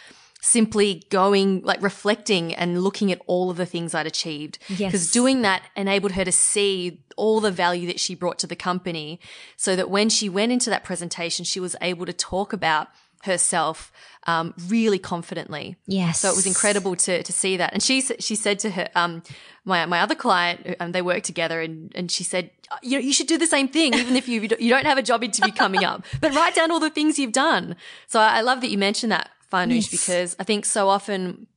Simply 0.45 1.03
going, 1.09 1.61
like 1.61 1.81
reflecting 1.81 2.53
and 2.53 2.83
looking 2.83 3.13
at 3.13 3.21
all 3.27 3.49
of 3.49 3.55
the 3.55 3.65
things 3.65 3.95
I'd 3.95 4.05
achieved. 4.05 4.59
Yes. 4.67 4.91
Because 4.91 5.09
doing 5.09 5.41
that 5.43 5.63
enabled 5.77 6.11
her 6.11 6.25
to 6.25 6.33
see 6.33 6.99
all 7.15 7.39
the 7.39 7.49
value 7.49 7.87
that 7.87 7.97
she 7.97 8.13
brought 8.13 8.39
to 8.39 8.47
the 8.47 8.55
company 8.55 9.21
so 9.55 9.73
that 9.77 9.89
when 9.89 10.09
she 10.09 10.27
went 10.27 10.51
into 10.51 10.69
that 10.69 10.83
presentation, 10.83 11.45
she 11.45 11.61
was 11.61 11.77
able 11.79 12.05
to 12.05 12.11
talk 12.11 12.51
about 12.51 12.89
herself 13.23 13.91
um, 14.25 14.53
really 14.67 14.99
confidently. 14.99 15.75
Yes. 15.85 16.19
So 16.19 16.29
it 16.29 16.35
was 16.35 16.45
incredible 16.45 16.95
to 16.95 17.23
to 17.23 17.33
see 17.33 17.57
that. 17.57 17.73
And 17.73 17.81
she 17.81 18.01
she 18.01 18.35
said 18.35 18.59
to 18.59 18.71
her 18.71 18.89
um, 18.95 19.23
my 19.65 19.85
my 19.85 20.01
other 20.01 20.15
client, 20.15 20.75
um, 20.79 20.91
they 20.91 21.01
worked 21.01 21.25
together, 21.25 21.61
and 21.61 21.91
and 21.95 22.11
she 22.11 22.23
said, 22.23 22.51
you 22.81 22.91
know, 22.91 22.99
you 22.99 23.13
should 23.13 23.27
do 23.27 23.37
the 23.37 23.47
same 23.47 23.67
thing, 23.67 23.93
even 23.93 24.15
if 24.15 24.27
you 24.27 24.41
you 24.41 24.69
don't 24.69 24.85
have 24.85 24.97
a 24.97 25.03
job 25.03 25.23
interview 25.23 25.53
coming 25.53 25.83
up, 25.83 26.05
but 26.21 26.33
write 26.35 26.55
down 26.55 26.71
all 26.71 26.79
the 26.79 26.89
things 26.89 27.19
you've 27.19 27.31
done. 27.31 27.75
So 28.07 28.19
I, 28.19 28.37
I 28.37 28.41
love 28.41 28.61
that 28.61 28.69
you 28.69 28.77
mentioned 28.77 29.11
that, 29.11 29.29
Farnoosh, 29.51 29.91
yes. 29.91 29.91
because 29.91 30.35
I 30.39 30.43
think 30.43 30.65
so 30.65 30.89
often 30.89 31.47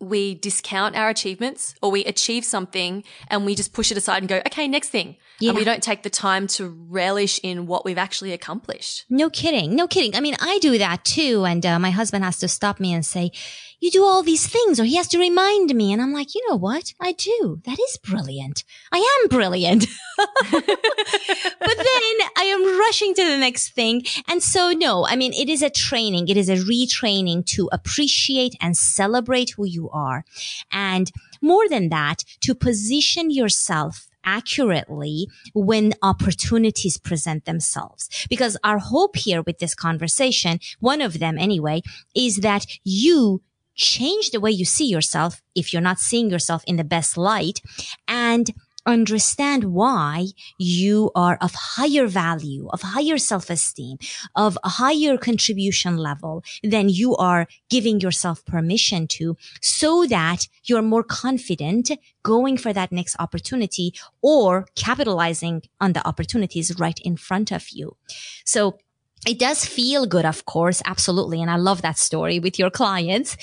we 0.00 0.34
discount 0.34 0.94
our 0.94 1.08
achievements 1.08 1.74
or 1.82 1.90
we 1.90 2.04
achieve 2.04 2.44
something 2.44 3.02
and 3.28 3.46
we 3.46 3.54
just 3.54 3.72
push 3.72 3.90
it 3.90 3.96
aside 3.96 4.18
and 4.18 4.28
go, 4.28 4.38
okay, 4.46 4.68
next 4.68 4.90
thing. 4.90 5.16
Yeah. 5.38 5.50
And 5.50 5.58
we 5.58 5.64
don't 5.64 5.82
take 5.82 6.02
the 6.02 6.10
time 6.10 6.46
to 6.48 6.68
relish 6.88 7.38
in 7.42 7.66
what 7.66 7.84
we've 7.84 7.98
actually 7.98 8.32
accomplished. 8.32 9.04
No 9.10 9.28
kidding. 9.28 9.76
No 9.76 9.86
kidding. 9.86 10.16
I 10.16 10.20
mean, 10.20 10.36
I 10.40 10.58
do 10.60 10.78
that 10.78 11.04
too. 11.04 11.44
And 11.44 11.64
uh, 11.66 11.78
my 11.78 11.90
husband 11.90 12.24
has 12.24 12.38
to 12.38 12.48
stop 12.48 12.80
me 12.80 12.94
and 12.94 13.04
say, 13.04 13.32
you 13.78 13.90
do 13.90 14.02
all 14.02 14.22
these 14.22 14.46
things 14.46 14.80
or 14.80 14.84
he 14.84 14.96
has 14.96 15.08
to 15.08 15.18
remind 15.18 15.74
me. 15.74 15.92
And 15.92 16.00
I'm 16.00 16.12
like, 16.12 16.34
you 16.34 16.42
know 16.48 16.56
what? 16.56 16.94
I 17.00 17.12
do. 17.12 17.60
That 17.64 17.78
is 17.78 17.98
brilliant. 18.02 18.64
I 18.90 19.20
am 19.22 19.28
brilliant. 19.28 19.86
but 20.16 20.66
then 20.66 22.16
I 22.36 22.44
am 22.44 22.78
rushing 22.78 23.14
to 23.14 23.24
the 23.24 23.36
next 23.36 23.74
thing. 23.74 24.04
And 24.26 24.42
so 24.42 24.70
no, 24.70 25.06
I 25.06 25.16
mean, 25.16 25.34
it 25.34 25.50
is 25.50 25.62
a 25.62 25.68
training. 25.68 26.28
It 26.28 26.38
is 26.38 26.48
a 26.48 26.56
retraining 26.56 27.44
to 27.46 27.68
appreciate 27.72 28.54
and 28.60 28.76
celebrate 28.76 29.50
who 29.50 29.66
you 29.66 29.90
are. 29.90 30.24
And 30.72 31.12
more 31.42 31.68
than 31.68 31.90
that, 31.90 32.24
to 32.40 32.54
position 32.54 33.30
yourself 33.30 34.08
accurately 34.26 35.28
when 35.54 35.94
opportunities 36.02 36.98
present 36.98 37.44
themselves. 37.44 38.08
Because 38.28 38.56
our 38.62 38.78
hope 38.78 39.16
here 39.16 39.42
with 39.42 39.58
this 39.58 39.74
conversation, 39.74 40.58
one 40.80 41.00
of 41.00 41.18
them 41.18 41.38
anyway, 41.38 41.82
is 42.14 42.38
that 42.38 42.66
you 42.84 43.42
change 43.76 44.30
the 44.30 44.40
way 44.40 44.50
you 44.50 44.64
see 44.64 44.86
yourself 44.86 45.42
if 45.54 45.72
you're 45.72 45.82
not 45.82 45.98
seeing 45.98 46.30
yourself 46.30 46.64
in 46.66 46.76
the 46.76 46.84
best 46.84 47.16
light 47.16 47.60
and 48.08 48.50
understand 48.86 49.64
why 49.64 50.26
you 50.58 51.10
are 51.14 51.36
of 51.40 51.52
higher 51.54 52.06
value, 52.06 52.68
of 52.72 52.82
higher 52.82 53.18
self-esteem, 53.18 53.98
of 54.34 54.56
a 54.64 54.68
higher 54.68 55.16
contribution 55.18 55.96
level 55.96 56.44
than 56.62 56.88
you 56.88 57.16
are 57.16 57.46
giving 57.68 58.00
yourself 58.00 58.44
permission 58.46 59.06
to 59.06 59.36
so 59.60 60.06
that 60.06 60.48
you're 60.64 60.82
more 60.82 61.02
confident 61.02 61.90
going 62.22 62.56
for 62.56 62.72
that 62.72 62.92
next 62.92 63.16
opportunity 63.18 63.92
or 64.22 64.66
capitalizing 64.74 65.62
on 65.80 65.92
the 65.92 66.06
opportunities 66.06 66.78
right 66.78 66.98
in 67.00 67.16
front 67.16 67.52
of 67.52 67.70
you. 67.70 67.96
So 68.44 68.78
it 69.24 69.38
does 69.38 69.64
feel 69.64 70.06
good, 70.06 70.24
of 70.24 70.44
course, 70.44 70.82
absolutely. 70.84 71.40
And 71.40 71.50
I 71.50 71.56
love 71.56 71.82
that 71.82 71.98
story 71.98 72.38
with 72.38 72.58
your 72.58 72.70
clients. 72.70 73.36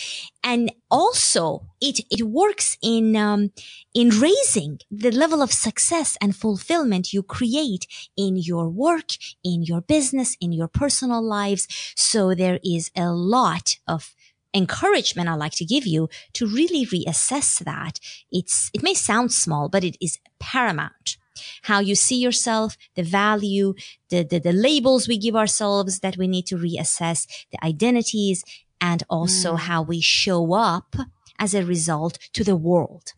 And 0.44 0.72
also 0.92 1.66
it, 1.82 2.00
it 2.12 2.24
works 2.24 2.78
in, 2.82 3.16
um, 3.16 3.52
in 3.94 4.10
raising 4.10 4.80
the 4.92 5.12
level 5.12 5.42
of 5.42 5.52
success 5.52 6.18
and 6.22 6.36
fulfillment 6.36 7.12
you 7.12 7.24
create 7.24 7.88
in 8.16 8.38
your 8.38 8.70
work, 8.70 9.12
in 9.44 9.64
your 9.64 9.82
business, 9.82 10.38
in 10.40 10.52
your 10.52 10.68
personal 10.68 11.22
lives. 11.22 11.68
So 11.96 12.34
there 12.34 12.60
is 12.64 12.92
a 12.96 13.12
lot 13.12 13.78
of 13.88 14.14
encouragement 14.54 15.30
I 15.30 15.36
like 15.36 15.54
to 15.54 15.66
give 15.66 15.86
you 15.86 16.10
to 16.34 16.46
really 16.48 16.86
reassess 16.86 17.60
that. 17.64 18.00
It's, 18.32 18.70
it 18.74 18.84
may 18.84 18.94
sound 18.94 19.32
small, 19.32 19.70
but 19.70 19.84
it 19.84 19.98
is 20.00 20.20
paramount 20.40 21.18
how 21.64 21.80
you 21.80 21.96
see 21.96 22.18
yourself, 22.18 22.78
the 22.96 23.04
value, 23.04 23.74
the, 24.10 24.24
the, 24.24 24.40
the 24.40 24.54
labels 24.54 25.08
we 25.08 25.18
give 25.18 25.36
ourselves 25.36 26.00
that 26.00 26.18
we 26.18 26.28
need 26.28 26.46
to 26.48 26.56
reassess, 26.56 27.28
the 27.52 27.64
identities, 27.66 28.44
and 28.80 29.04
also 29.10 29.54
mm. 29.54 29.60
how 29.60 29.82
we 29.82 30.02
show 30.02 30.54
up 30.54 30.96
as 31.40 31.54
a 31.54 31.66
result 31.66 32.20
to 32.34 32.44
the 32.44 32.56
world. 32.56 33.14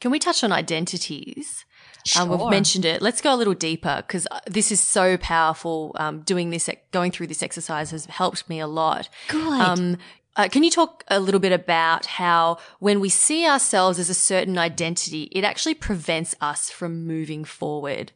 Can 0.00 0.10
we 0.10 0.18
touch 0.18 0.44
on 0.44 0.52
identities? 0.52 1.63
Sure. 2.04 2.22
Um, 2.22 2.28
we've 2.28 2.50
mentioned 2.50 2.84
it. 2.84 3.00
Let's 3.00 3.20
go 3.20 3.34
a 3.34 3.36
little 3.36 3.54
deeper 3.54 4.02
because 4.06 4.26
uh, 4.30 4.40
this 4.46 4.70
is 4.70 4.80
so 4.80 5.16
powerful. 5.16 5.96
Um, 5.98 6.20
doing 6.20 6.50
this, 6.50 6.68
going 6.92 7.10
through 7.10 7.28
this 7.28 7.42
exercise 7.42 7.90
has 7.92 8.06
helped 8.06 8.48
me 8.48 8.60
a 8.60 8.66
lot. 8.66 9.08
Good. 9.28 9.60
Um, 9.60 9.96
uh, 10.36 10.48
can 10.48 10.64
you 10.64 10.70
talk 10.70 11.04
a 11.08 11.20
little 11.20 11.40
bit 11.40 11.52
about 11.52 12.06
how 12.06 12.58
when 12.80 12.98
we 12.98 13.08
see 13.08 13.46
ourselves 13.46 13.98
as 13.98 14.10
a 14.10 14.14
certain 14.14 14.58
identity, 14.58 15.28
it 15.30 15.44
actually 15.44 15.74
prevents 15.74 16.34
us 16.40 16.70
from 16.70 17.06
moving 17.06 17.44
forward? 17.44 18.10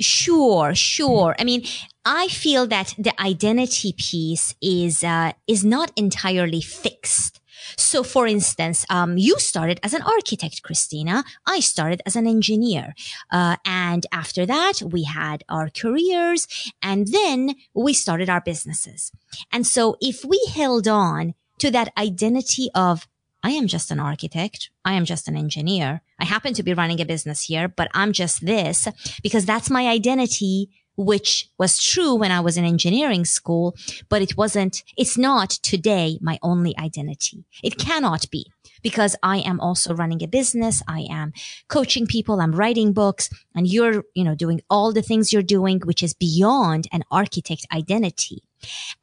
Sure, 0.00 0.74
sure. 0.74 1.36
I 1.38 1.44
mean, 1.44 1.64
I 2.06 2.28
feel 2.28 2.66
that 2.68 2.94
the 2.96 3.12
identity 3.20 3.92
piece 3.92 4.54
is 4.62 5.04
uh, 5.04 5.32
is 5.46 5.64
not 5.64 5.92
entirely 5.94 6.62
fixed. 6.62 7.38
So, 7.76 8.02
for 8.02 8.26
instance, 8.26 8.84
um, 8.90 9.18
you 9.18 9.38
started 9.38 9.80
as 9.82 9.94
an 9.94 10.02
architect, 10.02 10.62
Christina. 10.62 11.24
I 11.46 11.60
started 11.60 12.02
as 12.06 12.16
an 12.16 12.26
engineer. 12.26 12.94
Uh, 13.30 13.56
and 13.64 14.06
after 14.12 14.46
that, 14.46 14.82
we 14.82 15.04
had 15.04 15.44
our 15.48 15.70
careers 15.70 16.46
and 16.82 17.06
then 17.08 17.54
we 17.74 17.92
started 17.92 18.28
our 18.28 18.40
businesses. 18.40 19.12
And 19.50 19.66
so 19.66 19.96
if 20.00 20.24
we 20.24 20.40
held 20.54 20.88
on 20.88 21.34
to 21.58 21.70
that 21.70 21.92
identity 21.96 22.68
of 22.74 23.06
I 23.44 23.50
am 23.50 23.66
just 23.66 23.90
an 23.90 23.98
architect. 23.98 24.70
I 24.84 24.92
am 24.92 25.04
just 25.04 25.26
an 25.26 25.36
engineer. 25.36 26.00
I 26.20 26.24
happen 26.24 26.54
to 26.54 26.62
be 26.62 26.74
running 26.74 27.00
a 27.00 27.04
business 27.04 27.42
here, 27.42 27.66
but 27.66 27.88
I'm 27.92 28.12
just 28.12 28.46
this 28.46 28.86
because 29.22 29.44
that's 29.44 29.68
my 29.68 29.88
identity, 29.88 30.70
which 30.96 31.48
was 31.58 31.82
true 31.82 32.14
when 32.14 32.30
I 32.30 32.40
was 32.40 32.56
in 32.56 32.64
engineering 32.64 33.24
school, 33.24 33.74
but 34.08 34.22
it 34.22 34.36
wasn't, 34.36 34.82
it's 34.96 35.16
not 35.16 35.50
today 35.50 36.18
my 36.20 36.38
only 36.42 36.76
identity. 36.78 37.44
It 37.62 37.78
cannot 37.78 38.30
be 38.30 38.46
because 38.82 39.16
I 39.22 39.38
am 39.38 39.60
also 39.60 39.94
running 39.94 40.22
a 40.22 40.28
business. 40.28 40.82
I 40.88 41.06
am 41.10 41.32
coaching 41.68 42.06
people. 42.06 42.40
I'm 42.40 42.52
writing 42.52 42.92
books 42.92 43.30
and 43.54 43.66
you're, 43.66 44.04
you 44.14 44.24
know, 44.24 44.34
doing 44.34 44.60
all 44.68 44.92
the 44.92 45.02
things 45.02 45.32
you're 45.32 45.42
doing, 45.42 45.80
which 45.84 46.02
is 46.02 46.14
beyond 46.14 46.88
an 46.92 47.04
architect 47.10 47.66
identity. 47.72 48.42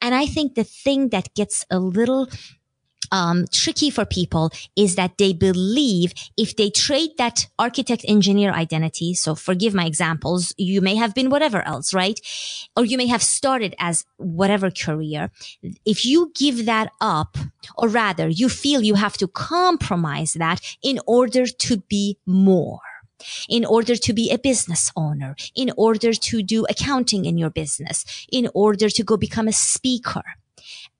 And 0.01 0.15
I 0.15 0.25
think 0.25 0.55
the 0.55 0.63
thing 0.63 1.09
that 1.09 1.33
gets 1.33 1.65
a 1.69 1.79
little 1.79 2.29
um, 3.11 3.45
tricky 3.51 3.89
for 3.89 4.05
people 4.05 4.51
is 4.75 4.95
that 4.95 5.17
they 5.17 5.33
believe 5.33 6.13
if 6.37 6.55
they 6.55 6.69
trade 6.69 7.11
that 7.17 7.47
architect 7.57 8.05
engineer 8.07 8.51
identity, 8.51 9.13
so 9.13 9.35
forgive 9.35 9.73
my 9.73 9.85
examples, 9.85 10.53
you 10.57 10.81
may 10.81 10.95
have 10.95 11.13
been 11.13 11.29
whatever 11.29 11.61
else, 11.67 11.93
right? 11.93 12.19
Or 12.75 12.85
you 12.85 12.97
may 12.97 13.07
have 13.07 13.23
started 13.23 13.75
as 13.79 14.05
whatever 14.17 14.71
career. 14.71 15.31
If 15.85 16.05
you 16.05 16.31
give 16.35 16.65
that 16.65 16.91
up, 17.01 17.37
or 17.77 17.87
rather 17.87 18.27
you 18.27 18.49
feel 18.49 18.81
you 18.81 18.95
have 18.95 19.17
to 19.17 19.27
compromise 19.27 20.33
that 20.33 20.61
in 20.81 20.99
order 21.05 21.45
to 21.45 21.77
be 21.89 22.17
more 22.25 22.79
in 23.49 23.65
order 23.65 23.95
to 23.95 24.13
be 24.13 24.31
a 24.31 24.37
business 24.37 24.91
owner, 24.95 25.35
in 25.55 25.71
order 25.77 26.13
to 26.13 26.41
do 26.41 26.65
accounting 26.69 27.25
in 27.25 27.37
your 27.37 27.49
business, 27.49 28.05
in 28.31 28.49
order 28.53 28.89
to 28.89 29.03
go 29.03 29.17
become 29.17 29.47
a 29.47 29.53
speaker. 29.53 30.23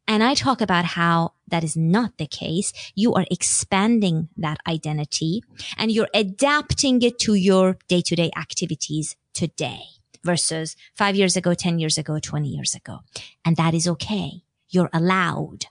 And 0.09 0.23
I 0.23 0.33
talk 0.33 0.59
about 0.59 0.85
how 0.85 1.33
that 1.49 1.63
is 1.63 1.77
not 1.77 2.17
the 2.17 2.25
case. 2.25 2.73
You 2.95 3.13
are 3.13 3.27
expanding 3.29 4.29
that 4.37 4.57
identity 4.67 5.43
and 5.77 5.91
you're 5.91 6.09
adapting 6.15 7.03
it 7.03 7.19
to 7.19 7.35
your 7.35 7.77
day 7.87 8.01
to 8.01 8.15
day 8.15 8.31
activities 8.35 9.15
today 9.35 9.81
versus 10.23 10.75
five 10.95 11.15
years 11.15 11.37
ago, 11.37 11.53
10 11.53 11.77
years 11.77 11.99
ago, 11.99 12.17
20 12.17 12.47
years 12.49 12.73
ago. 12.73 13.01
And 13.45 13.55
that 13.57 13.75
is 13.75 13.87
okay. 13.87 14.41
You're 14.67 14.89
allowed. 14.91 15.67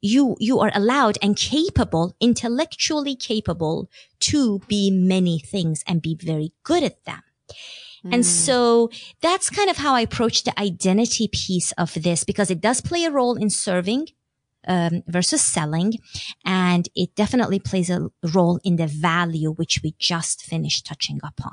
You, 0.00 0.36
you 0.40 0.58
are 0.58 0.72
allowed 0.74 1.16
and 1.22 1.36
capable, 1.36 2.16
intellectually 2.18 3.14
capable 3.14 3.88
to 4.18 4.58
be 4.66 4.90
many 4.90 5.38
things 5.38 5.84
and 5.86 6.02
be 6.02 6.16
very 6.20 6.52
good 6.64 6.82
at 6.82 7.04
them. 7.04 7.22
And 8.04 8.22
mm. 8.22 8.24
so 8.24 8.90
that's 9.20 9.50
kind 9.50 9.70
of 9.70 9.76
how 9.76 9.94
I 9.94 10.00
approach 10.00 10.44
the 10.44 10.58
identity 10.58 11.28
piece 11.28 11.72
of 11.72 11.94
this 11.94 12.24
because 12.24 12.50
it 12.50 12.60
does 12.60 12.80
play 12.80 13.04
a 13.04 13.10
role 13.10 13.36
in 13.36 13.50
serving 13.50 14.08
um, 14.66 15.02
versus 15.06 15.42
selling. 15.42 15.94
And 16.44 16.88
it 16.94 17.14
definitely 17.14 17.58
plays 17.58 17.90
a 17.90 18.08
role 18.34 18.58
in 18.64 18.76
the 18.76 18.86
value, 18.86 19.52
which 19.52 19.80
we 19.82 19.94
just 19.98 20.42
finished 20.42 20.86
touching 20.86 21.20
upon. 21.22 21.52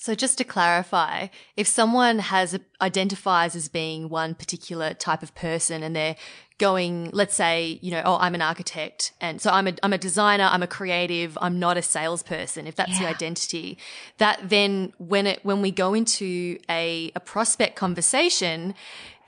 So 0.00 0.14
just 0.14 0.38
to 0.38 0.44
clarify, 0.44 1.26
if 1.56 1.66
someone 1.66 2.20
has 2.20 2.58
identifies 2.80 3.56
as 3.56 3.68
being 3.68 4.08
one 4.08 4.36
particular 4.36 4.94
type 4.94 5.24
of 5.24 5.34
person 5.34 5.82
and 5.82 5.96
they're 5.96 6.14
going, 6.58 7.10
let's 7.12 7.34
say, 7.34 7.78
you 7.82 7.90
know, 7.90 8.02
oh, 8.04 8.18
I'm 8.18 8.34
an 8.34 8.42
architect. 8.42 9.12
And 9.20 9.40
so 9.40 9.50
I'm 9.50 9.68
a, 9.68 9.74
I'm 9.82 9.92
a 9.92 9.98
designer. 9.98 10.48
I'm 10.50 10.62
a 10.62 10.66
creative. 10.66 11.38
I'm 11.40 11.58
not 11.58 11.76
a 11.76 11.82
salesperson. 11.82 12.66
If 12.66 12.74
that's 12.74 12.92
yeah. 12.92 13.00
the 13.00 13.08
identity 13.08 13.78
that 14.18 14.40
then 14.42 14.92
when 14.98 15.26
it, 15.26 15.40
when 15.44 15.62
we 15.62 15.70
go 15.70 15.94
into 15.94 16.58
a, 16.68 17.12
a 17.14 17.20
prospect 17.20 17.76
conversation, 17.76 18.74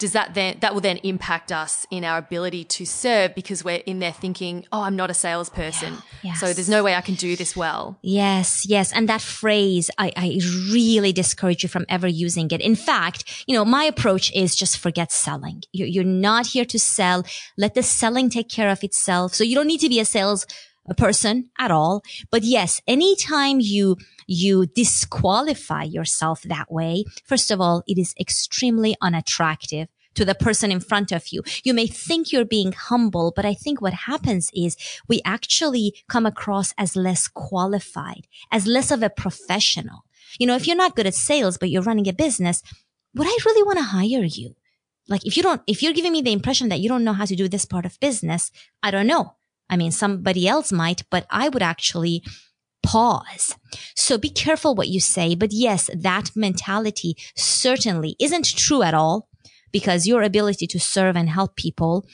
does 0.00 0.12
that 0.12 0.34
then 0.34 0.56
that 0.60 0.74
will 0.74 0.80
then 0.80 0.96
impact 1.04 1.52
us 1.52 1.86
in 1.90 2.04
our 2.04 2.18
ability 2.18 2.64
to 2.64 2.84
serve 2.84 3.34
because 3.34 3.62
we're 3.62 3.82
in 3.86 4.00
there 4.00 4.12
thinking 4.12 4.64
oh 4.72 4.82
i'm 4.82 4.96
not 4.96 5.10
a 5.10 5.14
salesperson. 5.14 5.92
Yeah, 5.92 6.00
yes. 6.30 6.40
so 6.40 6.52
there's 6.52 6.68
no 6.68 6.82
way 6.82 6.94
i 6.96 7.00
can 7.02 7.14
do 7.14 7.36
this 7.36 7.54
well. 7.54 7.98
Yes 8.02 8.64
yes. 8.66 8.92
And 8.92 9.08
that 9.08 9.20
phrase 9.20 9.90
I, 9.98 10.12
I 10.16 10.40
really 10.72 11.12
discourage 11.12 11.62
you 11.62 11.68
from 11.68 11.84
ever 11.88 12.08
using 12.08 12.50
it. 12.50 12.60
In 12.60 12.74
fact 12.74 13.44
you 13.46 13.54
know 13.54 13.64
my 13.64 13.84
approach 13.84 14.32
is 14.34 14.56
just 14.56 14.78
forget 14.78 15.12
selling. 15.12 15.62
You're, 15.72 15.88
you're 15.88 16.04
not 16.04 16.46
here 16.46 16.64
to 16.64 16.78
sell. 16.78 17.24
Let 17.58 17.74
the 17.74 17.82
selling 17.82 18.30
take 18.30 18.48
care 18.48 18.70
of 18.70 18.82
itself. 18.82 19.34
So 19.34 19.44
you 19.44 19.54
don't 19.54 19.66
need 19.66 19.80
to 19.80 19.88
be 19.88 20.00
a 20.00 20.04
sales 20.04 20.46
person 20.96 21.48
at 21.58 21.70
all 21.70 22.02
but 22.30 22.42
yes 22.42 22.80
anytime 22.88 23.60
you 23.60 23.96
you 24.30 24.66
disqualify 24.66 25.82
yourself 25.82 26.42
that 26.42 26.70
way, 26.70 27.04
first 27.24 27.50
of 27.50 27.60
all, 27.60 27.82
it 27.88 27.98
is 27.98 28.14
extremely 28.18 28.96
unattractive 29.02 29.88
to 30.14 30.24
the 30.24 30.36
person 30.36 30.70
in 30.70 30.78
front 30.78 31.10
of 31.10 31.28
you. 31.32 31.42
You 31.64 31.74
may 31.74 31.88
think 31.88 32.30
you're 32.30 32.44
being 32.44 32.72
humble, 32.72 33.32
but 33.34 33.44
I 33.44 33.54
think 33.54 33.80
what 33.80 33.92
happens 33.92 34.50
is 34.54 34.76
we 35.08 35.20
actually 35.24 35.94
come 36.08 36.26
across 36.26 36.72
as 36.78 36.94
less 36.94 37.26
qualified, 37.26 38.28
as 38.52 38.68
less 38.68 38.92
of 38.92 39.02
a 39.02 39.10
professional. 39.10 40.04
You 40.38 40.46
know, 40.46 40.54
if 40.54 40.66
you're 40.66 40.76
not 40.76 40.94
good 40.94 41.08
at 41.08 41.14
sales, 41.14 41.58
but 41.58 41.70
you're 41.70 41.82
running 41.82 42.08
a 42.08 42.12
business, 42.12 42.62
would 43.14 43.26
I 43.26 43.36
really 43.44 43.64
want 43.64 43.78
to 43.78 43.84
hire 43.84 44.24
you? 44.24 44.54
Like 45.08 45.26
if 45.26 45.36
you 45.36 45.42
don't, 45.42 45.60
if 45.66 45.82
you're 45.82 45.92
giving 45.92 46.12
me 46.12 46.22
the 46.22 46.32
impression 46.32 46.68
that 46.68 46.78
you 46.78 46.88
don't 46.88 47.02
know 47.02 47.14
how 47.14 47.24
to 47.24 47.34
do 47.34 47.48
this 47.48 47.64
part 47.64 47.84
of 47.84 47.98
business, 47.98 48.52
I 48.80 48.92
don't 48.92 49.08
know. 49.08 49.34
I 49.70 49.76
mean, 49.76 49.92
somebody 49.92 50.46
else 50.46 50.70
might, 50.72 51.02
but 51.10 51.26
I 51.30 51.48
would 51.48 51.62
actually 51.62 52.22
pause. 52.82 53.56
So 53.96 54.18
be 54.18 54.30
careful 54.30 54.74
what 54.74 54.88
you 54.88 55.00
say. 55.00 55.34
But 55.34 55.52
yes, 55.52 55.88
that 55.94 56.30
mentality 56.34 57.14
certainly 57.36 58.16
isn't 58.18 58.46
true 58.46 58.82
at 58.82 58.94
all 58.94 59.28
because 59.72 60.06
your 60.06 60.22
ability 60.22 60.66
to 60.66 60.80
serve 60.80 61.16
and 61.16 61.28
help 61.28 61.56
people 61.56 62.04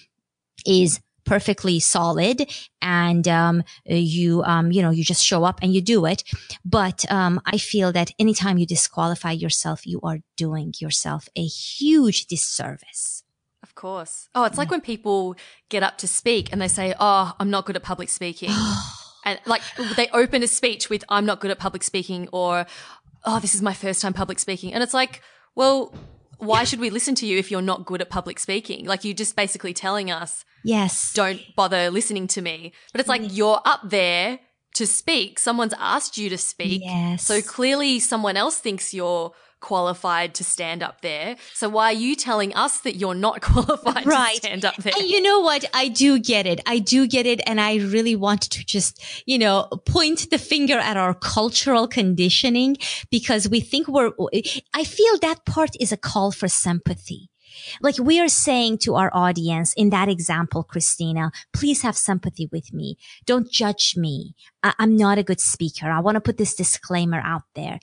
is 0.66 1.01
perfectly 1.25 1.81
solid 1.81 2.49
and 2.81 3.27
um, 3.27 3.62
you 3.85 4.42
um, 4.45 4.71
you 4.71 4.81
know 4.81 4.90
you 4.90 5.03
just 5.03 5.25
show 5.25 5.42
up 5.42 5.59
and 5.61 5.75
you 5.75 5.83
do 5.83 6.07
it 6.07 6.23
but 6.64 7.05
um, 7.11 7.40
i 7.45 7.59
feel 7.59 7.90
that 7.90 8.12
anytime 8.19 8.59
you 8.59 8.64
disqualify 8.64 9.33
yourself 9.33 9.85
you 9.87 10.01
are 10.05 10.19
doing 10.37 10.73
yourself 10.79 11.29
a 11.37 11.45
huge 11.45 12.27
disservice 12.27 13.25
course 13.77 14.29
oh 14.35 14.45
it's 14.45 14.59
like 14.59 14.71
when 14.71 14.81
people 14.81 15.37
get 15.69 15.83
up 15.83 15.97
to 15.99 16.09
speak 16.09 16.51
and 16.51 16.61
they 16.61 16.69
say 16.69 16.95
oh 16.99 17.33
i'm 17.39 17.51
not 17.51 17.65
good 17.65 17.77
at 17.77 17.83
public 17.83 18.09
speaking 18.09 18.51
and 19.27 19.41
like 19.45 19.61
they 19.97 20.09
open 20.15 20.43
a 20.43 20.47
speech 20.47 20.89
with 20.89 21.05
"I'm 21.11 21.27
not 21.27 21.41
good 21.41 21.51
at 21.51 21.59
public 21.59 21.83
speaking" 21.83 22.29
or 22.33 22.65
"Oh, 23.25 23.41
this 23.41 23.55
is 23.55 23.61
my 23.61 23.75
first 23.75 24.01
time 24.01 24.15
public 24.15 24.39
speaking," 24.39 24.73
and 24.73 24.83
it's 24.83 24.95
like, 24.95 25.21
well, 25.55 25.93
why 26.39 26.65
should 26.65 26.81
we 26.81 26.89
listen 26.89 27.15
to 27.17 27.27
you 27.27 27.37
if 27.37 27.51
you're 27.51 27.61
not 27.61 27.85
good 27.85 28.01
at 28.01 28.09
public 28.09 28.39
speaking? 28.39 28.87
Like 28.87 29.05
you're 29.05 29.15
just 29.15 29.37
basically 29.37 29.75
telling 29.75 30.11
us, 30.11 30.45
yes, 30.65 31.12
don't 31.12 31.41
bother 31.57 31.91
listening 31.91 32.29
to 32.29 32.41
me. 32.41 32.73
But 32.93 33.01
it's 33.01 33.09
like 33.09 33.23
mm. 33.23 33.37
you're 33.37 33.61
up 33.65 33.81
there 33.85 34.39
to 34.75 34.87
speak. 34.87 35.39
Someone's 35.41 35.75
asked 35.79 36.17
you 36.17 36.31
to 36.31 36.39
speak. 36.39 36.83
Yes. 36.85 37.27
So 37.27 37.43
clearly 37.43 37.99
someone 37.99 38.37
else 38.37 38.59
thinks 38.59 38.95
you're 38.95 39.33
qualified 39.61 40.35
to 40.35 40.45
stand 40.45 40.83
up 40.83 41.01
there. 41.01 41.37
So 41.55 41.69
why 41.69 41.90
are 41.90 41.92
you 41.92 42.14
telling 42.14 42.55
us 42.55 42.81
that 42.81 42.97
you're 42.97 43.14
not 43.14 43.40
qualified 43.42 44.07
right. 44.07 44.35
to 44.35 44.37
stand 44.37 44.64
up 44.64 44.77
there? 44.77 44.92
And 44.99 45.09
you 45.09 45.21
know 45.23 45.40
what? 45.40 45.64
I 45.75 45.88
do 45.88 46.19
get 46.19 46.47
it. 46.47 46.61
I 46.66 46.79
do 46.79 47.07
get 47.07 47.27
it. 47.27 47.40
And 47.47 47.61
I 47.61 47.77
really 47.77 48.16
want 48.16 48.42
to 48.42 48.64
just, 48.64 49.03
you 49.27 49.38
know, 49.38 49.69
point 49.87 50.31
the 50.31 50.38
finger 50.38 50.79
at 50.79 50.97
our 50.97 51.14
cultural 51.14 51.88
conditioning 51.88 52.77
because 53.11 53.49
we 53.49 53.61
think 53.61 53.88
we're, 53.88 54.12
I 54.75 54.85
feel 54.85 55.19
that 55.19 55.45
part 55.47 55.71
is 55.81 55.92
a 55.92 55.97
call 55.97 56.33
for 56.33 56.49
sympathy. 56.49 57.31
Like 57.81 57.99
we 57.99 58.21
are 58.21 58.29
saying 58.29 58.79
to 58.79 58.95
our 58.95 59.11
audience 59.12 59.73
in 59.75 59.90
that 59.90 60.09
example, 60.09 60.62
Christina, 60.62 61.31
please 61.53 61.83
have 61.83 61.97
sympathy 61.97 62.49
with 62.53 62.73
me. 62.73 62.97
Don't 63.25 63.51
judge 63.51 63.97
me. 63.97 64.35
I- 64.62 64.75
am 64.79 64.97
not 64.97 65.19
a 65.19 65.23
good 65.23 65.40
speaker. 65.40 65.90
I 65.90 66.01
want 66.01 66.16
to 66.16 66.21
put 66.21 66.38
this 66.38 66.55
disclaimer 66.55 67.21
out 67.25 67.42
there. 67.55 67.79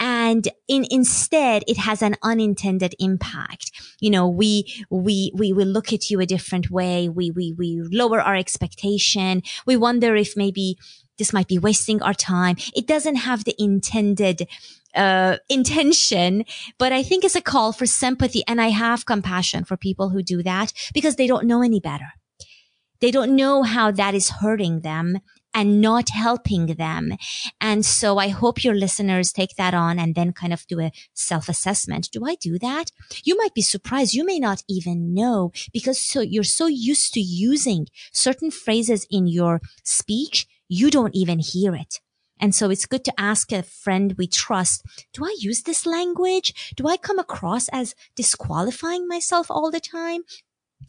And 0.00 0.13
in, 0.30 0.86
instead, 0.90 1.64
it 1.66 1.78
has 1.78 2.02
an 2.02 2.16
unintended 2.22 2.94
impact. 2.98 3.70
You 4.00 4.10
know, 4.10 4.28
we, 4.28 4.84
we, 4.90 5.32
we 5.34 5.52
will 5.52 5.68
look 5.68 5.92
at 5.92 6.10
you 6.10 6.20
a 6.20 6.26
different 6.26 6.70
way. 6.70 7.08
We, 7.08 7.30
we, 7.30 7.52
we 7.52 7.80
lower 7.90 8.20
our 8.20 8.36
expectation. 8.36 9.42
We 9.66 9.76
wonder 9.76 10.16
if 10.16 10.36
maybe 10.36 10.78
this 11.18 11.32
might 11.32 11.48
be 11.48 11.58
wasting 11.58 12.02
our 12.02 12.14
time. 12.14 12.56
It 12.74 12.86
doesn't 12.86 13.16
have 13.16 13.44
the 13.44 13.54
intended 13.58 14.48
uh, 14.94 15.36
intention, 15.48 16.44
but 16.78 16.92
I 16.92 17.02
think 17.02 17.24
it's 17.24 17.36
a 17.36 17.40
call 17.40 17.72
for 17.72 17.86
sympathy. 17.86 18.42
And 18.48 18.60
I 18.60 18.68
have 18.68 19.06
compassion 19.06 19.64
for 19.64 19.76
people 19.76 20.10
who 20.10 20.22
do 20.22 20.42
that 20.42 20.72
because 20.92 21.16
they 21.16 21.26
don't 21.26 21.46
know 21.46 21.62
any 21.62 21.80
better. 21.80 22.12
They 23.00 23.10
don't 23.10 23.36
know 23.36 23.62
how 23.62 23.90
that 23.90 24.14
is 24.14 24.30
hurting 24.30 24.80
them 24.80 25.18
and 25.54 25.80
not 25.80 26.10
helping 26.10 26.66
them. 26.66 27.16
And 27.60 27.86
so 27.86 28.18
I 28.18 28.28
hope 28.28 28.64
your 28.64 28.74
listeners 28.74 29.32
take 29.32 29.56
that 29.56 29.72
on 29.72 29.98
and 29.98 30.14
then 30.14 30.32
kind 30.32 30.52
of 30.52 30.66
do 30.66 30.80
a 30.80 30.92
self 31.14 31.48
assessment. 31.48 32.10
Do 32.12 32.26
I 32.26 32.34
do 32.34 32.58
that? 32.58 32.90
You 33.22 33.38
might 33.38 33.54
be 33.54 33.62
surprised. 33.62 34.12
You 34.14 34.26
may 34.26 34.38
not 34.38 34.62
even 34.68 35.14
know 35.14 35.52
because 35.72 36.00
so 36.00 36.20
you're 36.20 36.44
so 36.44 36.66
used 36.66 37.14
to 37.14 37.20
using 37.20 37.86
certain 38.12 38.50
phrases 38.50 39.06
in 39.10 39.26
your 39.26 39.60
speech. 39.84 40.46
You 40.68 40.90
don't 40.90 41.14
even 41.14 41.38
hear 41.38 41.74
it. 41.74 42.00
And 42.40 42.54
so 42.54 42.68
it's 42.68 42.86
good 42.86 43.04
to 43.04 43.20
ask 43.20 43.52
a 43.52 43.62
friend 43.62 44.14
we 44.18 44.26
trust, 44.26 44.84
do 45.12 45.24
I 45.24 45.36
use 45.38 45.62
this 45.62 45.86
language? 45.86 46.74
Do 46.76 46.88
I 46.88 46.96
come 46.96 47.18
across 47.18 47.68
as 47.68 47.94
disqualifying 48.16 49.06
myself 49.06 49.50
all 49.50 49.70
the 49.70 49.80
time? 49.80 50.22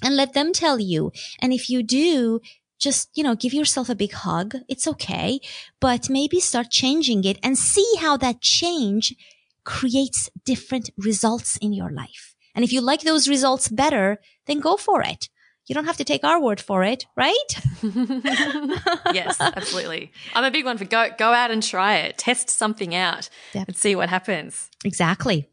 And 0.03 0.15
let 0.15 0.33
them 0.33 0.51
tell 0.51 0.79
you. 0.79 1.11
And 1.39 1.53
if 1.53 1.69
you 1.69 1.83
do, 1.83 2.41
just, 2.79 3.09
you 3.13 3.23
know, 3.23 3.35
give 3.35 3.53
yourself 3.53 3.89
a 3.89 3.95
big 3.95 4.11
hug. 4.11 4.55
It's 4.67 4.87
okay, 4.87 5.39
but 5.79 6.09
maybe 6.09 6.39
start 6.39 6.69
changing 6.69 7.23
it 7.23 7.37
and 7.41 7.57
see 7.57 7.89
how 7.99 8.17
that 8.17 8.41
change 8.41 9.15
creates 9.63 10.29
different 10.45 10.89
results 10.97 11.57
in 11.57 11.73
your 11.73 11.89
life. 11.89 12.35
And 12.53 12.63
if 12.63 12.71
you 12.71 12.81
like 12.81 13.01
those 13.01 13.27
results 13.27 13.67
better, 13.67 14.19
then 14.45 14.59
go 14.59 14.77
for 14.77 15.01
it. 15.01 15.29
You 15.67 15.73
don't 15.73 15.85
have 15.85 15.97
to 15.97 16.03
take 16.03 16.23
our 16.23 16.39
word 16.39 16.61
for 16.61 16.83
it, 16.83 17.07
right? 17.15 17.35
yes, 19.13 19.41
absolutely. 19.41 20.11
I'm 20.35 20.43
a 20.43 20.51
big 20.51 20.63
one 20.63 20.77
for 20.77 20.85
go 20.85 21.09
go 21.17 21.33
out 21.33 21.49
and 21.49 21.63
try 21.63 21.95
it. 21.97 22.19
Test 22.19 22.51
something 22.51 22.93
out 22.93 23.29
yep. 23.53 23.67
and 23.67 23.75
see 23.75 23.95
what 23.95 24.09
happens. 24.09 24.69
Exactly. 24.83 25.49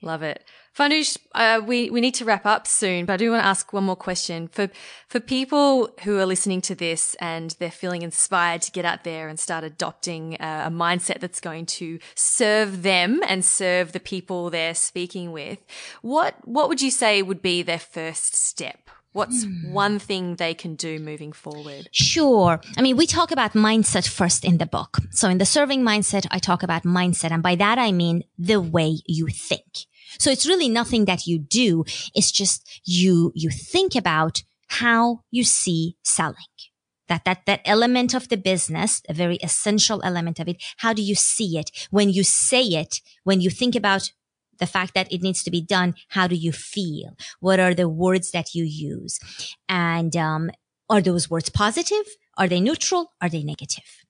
Love 0.00 0.22
it. 0.22 0.44
Farnoosh, 0.76 1.18
uh, 1.34 1.60
we, 1.64 1.90
we 1.90 2.00
need 2.00 2.14
to 2.14 2.24
wrap 2.24 2.46
up 2.46 2.66
soon, 2.66 3.04
but 3.04 3.14
I 3.14 3.16
do 3.18 3.30
want 3.30 3.42
to 3.42 3.46
ask 3.46 3.72
one 3.74 3.84
more 3.84 3.96
question. 3.96 4.48
For, 4.48 4.70
for 5.06 5.20
people 5.20 5.90
who 6.02 6.18
are 6.18 6.24
listening 6.24 6.62
to 6.62 6.74
this 6.74 7.14
and 7.20 7.54
they're 7.58 7.70
feeling 7.70 8.00
inspired 8.00 8.62
to 8.62 8.72
get 8.72 8.86
out 8.86 9.04
there 9.04 9.28
and 9.28 9.38
start 9.38 9.64
adopting 9.64 10.34
a, 10.40 10.64
a 10.66 10.70
mindset 10.70 11.20
that's 11.20 11.40
going 11.40 11.66
to 11.66 11.98
serve 12.14 12.82
them 12.82 13.20
and 13.28 13.44
serve 13.44 13.92
the 13.92 14.00
people 14.00 14.48
they're 14.48 14.74
speaking 14.74 15.30
with, 15.30 15.58
what, 16.00 16.36
what 16.48 16.70
would 16.70 16.80
you 16.80 16.90
say 16.90 17.20
would 17.20 17.42
be 17.42 17.62
their 17.62 17.78
first 17.78 18.34
step? 18.34 18.88
What's 19.12 19.44
hmm. 19.44 19.72
one 19.72 19.98
thing 19.98 20.36
they 20.36 20.54
can 20.54 20.74
do 20.74 20.98
moving 20.98 21.32
forward? 21.32 21.88
Sure. 21.92 22.60
I 22.78 22.82
mean, 22.82 22.96
we 22.96 23.06
talk 23.06 23.30
about 23.30 23.52
mindset 23.52 24.08
first 24.08 24.42
in 24.42 24.56
the 24.56 24.64
book. 24.64 24.96
So 25.10 25.28
in 25.28 25.36
the 25.36 25.44
serving 25.44 25.82
mindset, 25.82 26.26
I 26.30 26.38
talk 26.38 26.62
about 26.62 26.84
mindset. 26.84 27.30
And 27.30 27.42
by 27.42 27.56
that, 27.56 27.78
I 27.78 27.92
mean 27.92 28.24
the 28.38 28.60
way 28.60 29.00
you 29.06 29.26
think. 29.26 29.84
So 30.18 30.30
it's 30.30 30.46
really 30.46 30.68
nothing 30.68 31.04
that 31.06 31.26
you 31.26 31.38
do. 31.38 31.84
It's 32.14 32.32
just 32.32 32.82
you, 32.84 33.32
you 33.34 33.50
think 33.50 33.94
about 33.94 34.42
how 34.68 35.20
you 35.30 35.44
see 35.44 35.96
selling. 36.02 36.36
That, 37.08 37.24
that, 37.24 37.44
that 37.46 37.60
element 37.64 38.14
of 38.14 38.28
the 38.28 38.36
business, 38.36 39.02
a 39.08 39.12
very 39.12 39.36
essential 39.36 40.00
element 40.02 40.38
of 40.38 40.48
it. 40.48 40.62
How 40.78 40.92
do 40.92 41.02
you 41.02 41.14
see 41.14 41.58
it? 41.58 41.70
When 41.90 42.08
you 42.08 42.24
say 42.24 42.62
it, 42.62 43.00
when 43.24 43.40
you 43.40 43.50
think 43.50 43.74
about 43.74 44.12
the 44.58 44.66
fact 44.66 44.94
that 44.94 45.12
it 45.12 45.20
needs 45.20 45.42
to 45.42 45.50
be 45.50 45.60
done, 45.60 45.94
how 46.08 46.26
do 46.26 46.36
you 46.36 46.52
feel? 46.52 47.16
What 47.40 47.60
are 47.60 47.74
the 47.74 47.88
words 47.88 48.30
that 48.30 48.54
you 48.54 48.64
use? 48.64 49.18
And, 49.68 50.16
um, 50.16 50.50
are 50.88 51.00
those 51.00 51.28
words 51.28 51.48
positive? 51.48 52.04
Are 52.36 52.48
they 52.48 52.60
neutral? 52.60 53.12
Are 53.20 53.28
they 53.28 53.42
negative? 53.42 54.04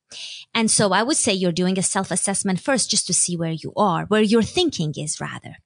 And 0.54 0.70
so 0.70 0.92
I 0.92 1.02
would 1.02 1.16
say 1.16 1.32
you're 1.32 1.52
doing 1.52 1.78
a 1.78 1.82
self-assessment 1.82 2.60
first 2.60 2.90
just 2.90 3.06
to 3.06 3.14
see 3.14 3.36
where 3.36 3.52
you 3.52 3.72
are, 3.76 4.04
where 4.04 4.22
your 4.22 4.42
thinking 4.42 4.92
is 4.96 5.20
rather. 5.20 5.56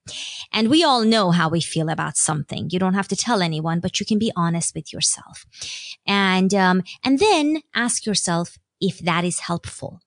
And 0.53 0.69
we 0.69 0.85
all 0.85 1.05
know 1.05 1.33
how 1.33 1.49
we 1.49 1.61
feel 1.61 1.89
about 1.89 2.17
something. 2.17 2.69
You 2.71 2.79
don't 2.79 2.95
have 2.95 3.09
to 3.09 3.17
tell 3.17 3.43
anyone, 3.43 3.81
but 3.81 3.99
you 3.99 4.07
can 4.07 4.19
be 4.19 4.33
honest 4.37 4.75
with 4.75 4.93
yourself. 4.93 5.45
And, 6.07 6.55
um, 6.55 6.83
and 7.05 7.19
then 7.19 7.63
ask 7.75 8.07
yourself 8.07 8.59
if 8.81 8.99
that 9.01 9.25
is 9.25 9.41
helpful. 9.41 10.01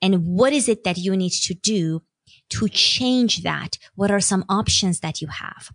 And 0.00 0.24
what 0.26 0.52
is 0.52 0.68
it 0.68 0.84
that 0.84 0.96
you 0.98 1.16
need 1.16 1.32
to 1.32 1.54
do 1.54 2.02
to 2.50 2.68
change 2.68 3.42
that? 3.42 3.78
What 3.94 4.10
are 4.10 4.20
some 4.20 4.44
options 4.48 5.00
that 5.00 5.20
you 5.20 5.28
have? 5.28 5.70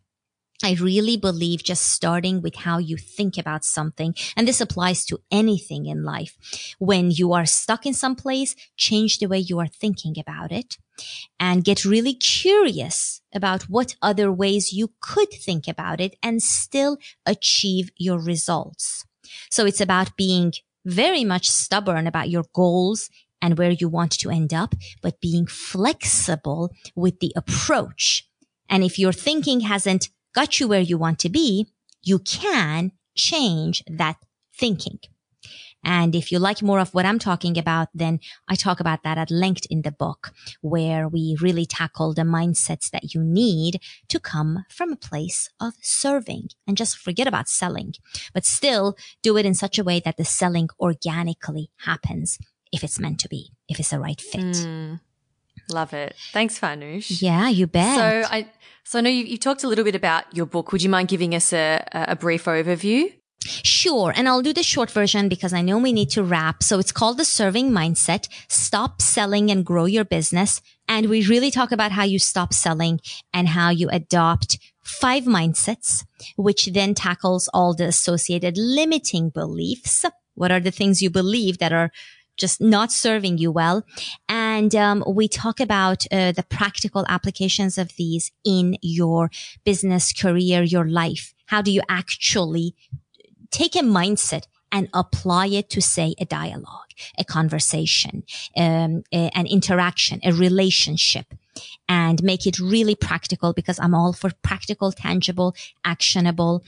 I 0.62 0.76
really 0.80 1.18
believe 1.18 1.64
just 1.64 1.86
starting 1.88 2.42
with 2.42 2.56
how 2.56 2.78
you 2.78 2.98
think 2.98 3.38
about 3.38 3.66
something, 3.66 4.16
and 4.36 4.48
this 4.48 4.62
applies 4.62 5.06
to 5.06 5.20
anything 5.32 5.86
in 5.88 6.04
life. 6.04 6.38
When 6.80 7.12
you 7.12 7.34
are 7.34 7.46
stuck 7.46 7.86
in 7.86 7.94
some 7.94 8.16
place, 8.16 8.56
change 8.78 9.20
the 9.20 9.28
way 9.28 9.40
you 9.40 9.60
are 9.60 9.68
thinking 9.68 10.16
about 10.20 10.52
it 10.52 10.78
and 11.40 11.64
get 11.64 11.86
really 11.86 12.14
curious 12.14 13.22
about 13.34 13.64
what 13.64 13.96
other 14.02 14.32
ways 14.32 14.72
you 14.72 14.92
could 15.02 15.32
think 15.32 15.68
about 15.68 16.00
it 16.00 16.16
and 16.22 16.42
still 16.42 16.98
achieve 17.26 17.90
your 17.98 18.20
results. 18.20 19.06
So 19.50 19.66
it's 19.66 19.82
about 19.82 20.16
being 20.16 20.54
very 20.86 21.24
much 21.24 21.50
stubborn 21.50 22.08
about 22.08 22.30
your 22.30 22.46
goals 22.54 23.10
and 23.42 23.58
where 23.58 23.72
you 23.72 23.90
want 23.90 24.12
to 24.20 24.30
end 24.30 24.54
up, 24.54 24.76
but 25.02 25.20
being 25.20 25.48
flexible 25.48 26.72
with 26.96 27.20
the 27.20 27.34
approach. 27.36 28.28
And 28.70 28.84
if 28.84 28.98
your 28.98 29.12
thinking 29.12 29.62
hasn't 29.62 30.10
got 30.34 30.60
you 30.60 30.68
where 30.68 30.82
you 30.82 30.98
want 30.98 31.20
to 31.20 31.30
be, 31.30 31.68
you 32.02 32.20
can 32.20 32.92
change 33.16 33.84
that 33.88 34.18
thinking. 34.58 35.00
And 35.84 36.16
if 36.16 36.32
you 36.32 36.40
like 36.40 36.62
more 36.62 36.80
of 36.80 36.94
what 36.94 37.06
I'm 37.06 37.20
talking 37.20 37.58
about, 37.58 37.90
then 37.94 38.20
I 38.48 38.56
talk 38.56 38.80
about 38.80 39.04
that 39.04 39.18
at 39.18 39.30
length 39.30 39.66
in 39.70 39.82
the 39.82 39.92
book 39.92 40.32
where 40.62 41.10
we 41.10 41.36
really 41.42 41.66
tackle 41.66 42.14
the 42.14 42.22
mindsets 42.22 42.90
that 42.92 43.14
you 43.14 43.22
need 43.22 43.82
to 44.08 44.20
come 44.20 44.66
from 44.70 44.94
a 44.94 44.98
place 44.98 45.50
of 45.60 45.74
serving 45.82 46.50
and 46.66 46.78
just 46.78 46.98
forget 46.98 47.28
about 47.28 47.50
selling, 47.50 47.96
but 48.34 48.46
still 48.46 48.96
do 49.22 49.36
it 49.38 49.46
in 49.46 49.54
such 49.54 49.78
a 49.78 49.84
way 49.84 50.00
that 50.00 50.16
the 50.18 50.26
selling 50.26 50.70
organically 50.80 51.70
happens 51.80 52.40
if 52.72 52.84
it's 52.84 53.00
meant 53.00 53.20
to 53.20 53.30
be, 53.30 53.52
if 53.68 53.80
it's 53.80 53.90
the 53.90 54.00
right 54.00 54.22
fit. 54.22 54.42
Mm, 54.42 55.02
love 55.70 55.94
it. 55.94 56.16
Thanks, 56.32 56.60
Farnoosh. 56.60 57.22
Yeah, 57.22 57.50
you 57.50 57.68
bet. 57.68 57.96
So 57.96 58.34
I, 58.34 58.48
so 58.84 59.00
I 59.00 59.02
know 59.02 59.10
you, 59.10 59.24
you 59.24 59.38
talked 59.38 59.64
a 59.64 59.68
little 59.68 59.86
bit 59.86 59.96
about 59.96 60.36
your 60.36 60.46
book. 60.46 60.72
Would 60.72 60.82
you 60.82 60.90
mind 60.90 61.08
giving 61.08 61.34
us 61.34 61.54
a, 61.54 61.84
a 61.94 62.16
brief 62.16 62.46
overview? 62.46 63.14
Sure. 63.46 64.14
And 64.16 64.28
I'll 64.28 64.42
do 64.42 64.54
the 64.54 64.64
short 64.64 64.90
version 64.90 65.28
because 65.28 65.54
I 65.54 65.62
know 65.62 65.78
we 65.78 65.92
need 65.92 66.10
to 66.12 66.24
wrap. 66.24 66.64
So 66.64 66.80
it's 66.80 66.92
called 66.92 67.18
the 67.18 67.26
serving 67.26 67.72
mindset. 67.72 68.30
Stop 68.48 69.02
selling 69.02 69.52
and 69.52 69.66
grow 69.66 69.86
your 69.86 70.06
business. 70.06 70.62
And 70.88 71.10
we 71.10 71.26
really 71.28 71.52
talk 71.52 71.72
about 71.72 71.92
how 71.92 72.04
you 72.04 72.20
stop 72.20 72.54
selling 72.54 73.00
and 73.34 73.50
how 73.50 73.70
you 73.70 73.90
adopt 73.90 74.60
five 74.84 75.24
mindsets, 75.24 76.06
which 76.38 76.68
then 76.68 76.94
tackles 76.94 77.50
all 77.54 77.74
the 77.74 77.86
associated 77.86 78.58
limiting 78.58 79.30
beliefs. 79.30 80.06
What 80.36 80.52
are 80.52 80.60
the 80.60 80.72
things 80.72 81.02
you 81.02 81.10
believe 81.10 81.58
that 81.60 81.74
are 81.74 81.92
just 82.38 82.62
not 82.62 82.92
serving 82.92 83.38
you 83.38 83.52
well. 83.52 83.84
And 84.28 84.74
um, 84.76 85.04
we 85.08 85.28
talk 85.28 85.60
about 85.60 86.06
uh, 86.12 86.32
the 86.32 86.44
practical 86.44 87.06
applications 87.08 87.78
of 87.78 87.96
these 87.98 88.32
in 88.44 88.78
your 88.82 89.30
business, 89.64 90.14
career, 90.14 90.64
your 90.64 90.88
life. 90.88 91.34
How 91.48 91.62
do 91.62 91.72
you 91.72 91.82
actually 91.90 92.76
take 93.52 93.76
a 93.76 93.80
mindset 93.80 94.48
and 94.72 94.90
apply 94.94 95.48
it 95.48 95.70
to 95.70 95.82
say 95.82 96.16
a 96.20 96.26
dialogue, 96.26 96.92
a 97.20 97.24
conversation, 97.24 98.24
um, 98.58 99.04
a, 99.14 99.30
an 99.36 99.46
interaction, 99.46 100.20
a 100.24 100.32
relationship 100.32 101.28
and 101.88 102.24
make 102.24 102.48
it 102.48 102.60
really 102.60 102.96
practical 102.96 103.54
because 103.54 103.80
I'm 103.80 103.94
all 103.94 104.14
for 104.14 104.32
practical, 104.42 104.92
tangible, 104.92 105.56
actionable 105.86 106.64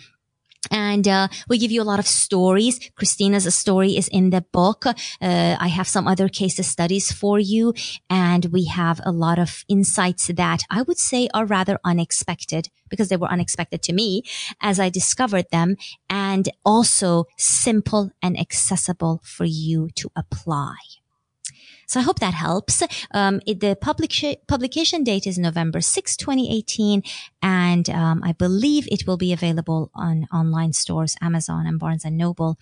and 0.72 1.08
uh, 1.08 1.28
we 1.48 1.58
give 1.58 1.72
you 1.72 1.82
a 1.82 1.90
lot 1.92 2.00
of 2.00 2.08
stories. 2.08 2.80
Christina's 2.96 3.54
story 3.56 3.98
is 3.98 4.08
in 4.08 4.30
the 4.30 4.42
book. 4.42 4.86
Uh, 4.86 4.94
I 5.22 5.68
have 5.68 5.88
some 5.88 6.08
other 6.08 6.30
case 6.30 6.56
studies 6.66 7.12
for 7.12 7.40
you, 7.40 7.74
and 8.10 8.46
we 8.46 8.66
have 8.66 9.02
a 9.04 9.12
lot 9.12 9.40
of 9.40 9.64
insights 9.68 10.28
that 10.28 10.64
I 10.70 10.82
would 10.82 10.98
say 10.98 11.28
are 11.34 11.46
rather 11.46 11.80
unexpected 11.84 12.70
because 12.90 13.10
they 13.10 13.18
were 13.18 13.32
unexpected 13.32 13.82
to 13.84 13.94
me 13.94 14.24
as 14.62 14.80
I 14.80 14.90
discovered 14.90 15.46
them, 15.52 15.76
and 16.10 16.50
also 16.64 17.26
simple 17.38 18.12
and 18.22 18.40
accessible 18.40 19.22
for 19.24 19.46
you 19.46 19.90
to 19.96 20.10
apply. 20.16 20.76
So 21.88 22.00
I 22.00 22.04
hope 22.04 22.20
that 22.20 22.34
helps. 22.34 22.84
Um, 23.12 23.42
it, 23.46 23.60
the 23.60 23.76
public 23.76 24.14
publication 24.48 25.04
date 25.04 25.28
is 25.28 25.38
November 25.38 25.82
6, 25.82 26.18
2018. 26.18 27.04
And, 27.42 27.90
um, 27.90 28.22
I 28.24 28.32
believe 28.34 28.88
it 28.92 29.06
will 29.06 29.18
be 29.18 29.34
available 29.34 29.92
on 29.94 30.28
online 30.34 30.74
stores, 30.74 31.16
Amazon 31.22 31.68
and 31.68 31.80
Barnes 31.80 32.06
and 32.06 32.18
Noble. 32.18 32.58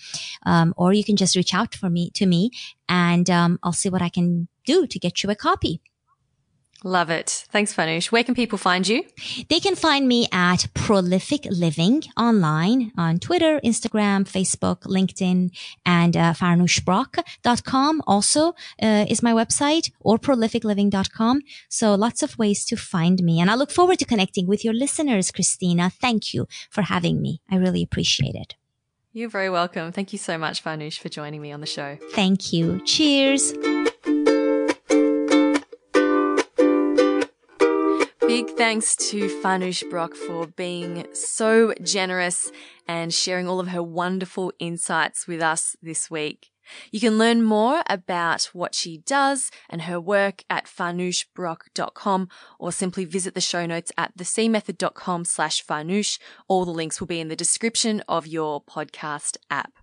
Um, 0.46 0.74
or 0.78 0.94
you 0.94 1.04
can 1.04 1.16
just 1.16 1.36
reach 1.36 1.54
out 1.54 1.76
for 1.76 1.90
me 1.90 2.10
to 2.12 2.26
me 2.26 2.52
and, 2.90 3.30
um, 3.30 3.60
I'll 3.64 3.74
see 3.74 3.90
what 3.90 4.02
I 4.02 4.10
can 4.10 4.48
do 4.66 4.88
to 4.88 5.00
get 5.00 5.24
you 5.24 5.30
a 5.30 5.36
copy. 5.36 5.82
Love 6.86 7.10
it. 7.10 7.46
Thanks, 7.50 7.74
Farnoosh. 7.74 8.12
Where 8.12 8.26
can 8.26 8.36
people 8.36 8.58
find 8.58 8.86
you? 8.86 9.04
They 9.50 9.62
can 9.62 9.76
find 9.76 10.06
me 10.06 10.28
at 10.34 10.68
Prolific 10.74 11.46
Living 11.50 12.04
online 12.18 12.92
on 12.98 13.20
Twitter, 13.20 13.62
Instagram, 13.64 14.26
Facebook, 14.26 14.82
LinkedIn, 14.82 15.52
and 15.86 16.18
uh, 16.18 16.34
farnooshbrock.com 16.34 18.02
also 18.06 18.50
uh, 18.82 19.06
is 19.08 19.24
my 19.24 19.32
website 19.32 19.92
or 20.02 20.18
prolificliving.com. 20.18 21.42
So 21.70 21.96
lots 21.96 22.22
of 22.22 22.38
ways 22.38 22.66
to 22.66 22.76
find 22.76 23.24
me. 23.24 23.40
And 23.40 23.50
I 23.50 23.56
look 23.56 23.72
forward 23.72 24.00
to 24.00 24.06
connecting 24.06 24.46
with 24.46 24.66
your 24.66 24.74
listeners, 24.74 25.32
Christina. 25.32 25.90
Thank 25.90 26.34
you 26.34 26.48
for 26.70 26.82
having 26.82 27.22
me. 27.22 27.42
I 27.50 27.56
really 27.56 27.82
appreciate 27.82 28.36
it. 28.36 28.56
You're 29.14 29.30
very 29.30 29.50
welcome. 29.50 29.94
Thank 29.94 30.12
you 30.12 30.20
so 30.20 30.38
much, 30.38 30.64
Farnoosh, 30.64 31.00
for 31.00 31.08
joining 31.08 31.42
me 31.42 31.54
on 31.54 31.62
the 31.62 31.68
show. 31.68 31.98
Thank 32.12 32.52
you. 32.52 32.82
Cheers. 32.84 33.54
Big 38.34 38.50
thanks 38.58 38.96
to 38.96 39.28
Farnoosh 39.44 39.88
Brock 39.92 40.16
for 40.16 40.48
being 40.48 41.06
so 41.14 41.72
generous 41.84 42.52
and 42.88 43.14
sharing 43.14 43.48
all 43.48 43.60
of 43.60 43.68
her 43.68 43.84
wonderful 43.84 44.52
insights 44.58 45.28
with 45.28 45.40
us 45.40 45.76
this 45.84 46.10
week. 46.10 46.50
You 46.90 47.00
can 47.00 47.20
learn 47.20 47.44
more 47.44 47.84
about 47.88 48.46
what 48.46 48.74
she 48.74 48.98
does 48.98 49.52
and 49.70 49.84
her 49.84 50.02
work 50.02 50.44
at 50.50 50.66
farnooshbrock.com 50.66 52.28
or 52.58 52.72
simply 52.72 53.06
visit 53.06 53.36
the 53.36 53.40
show 53.40 53.68
notes 53.68 53.92
at 54.00 54.18
thecmethod.com 54.18 55.26
slash 55.26 55.64
farnoosh. 55.64 56.18
All 56.48 56.66
the 56.66 56.72
links 56.72 57.00
will 57.00 57.06
be 57.06 57.20
in 57.20 57.28
the 57.28 57.36
description 57.36 58.02
of 58.08 58.26
your 58.26 58.64
podcast 58.64 59.38
app. 59.52 59.74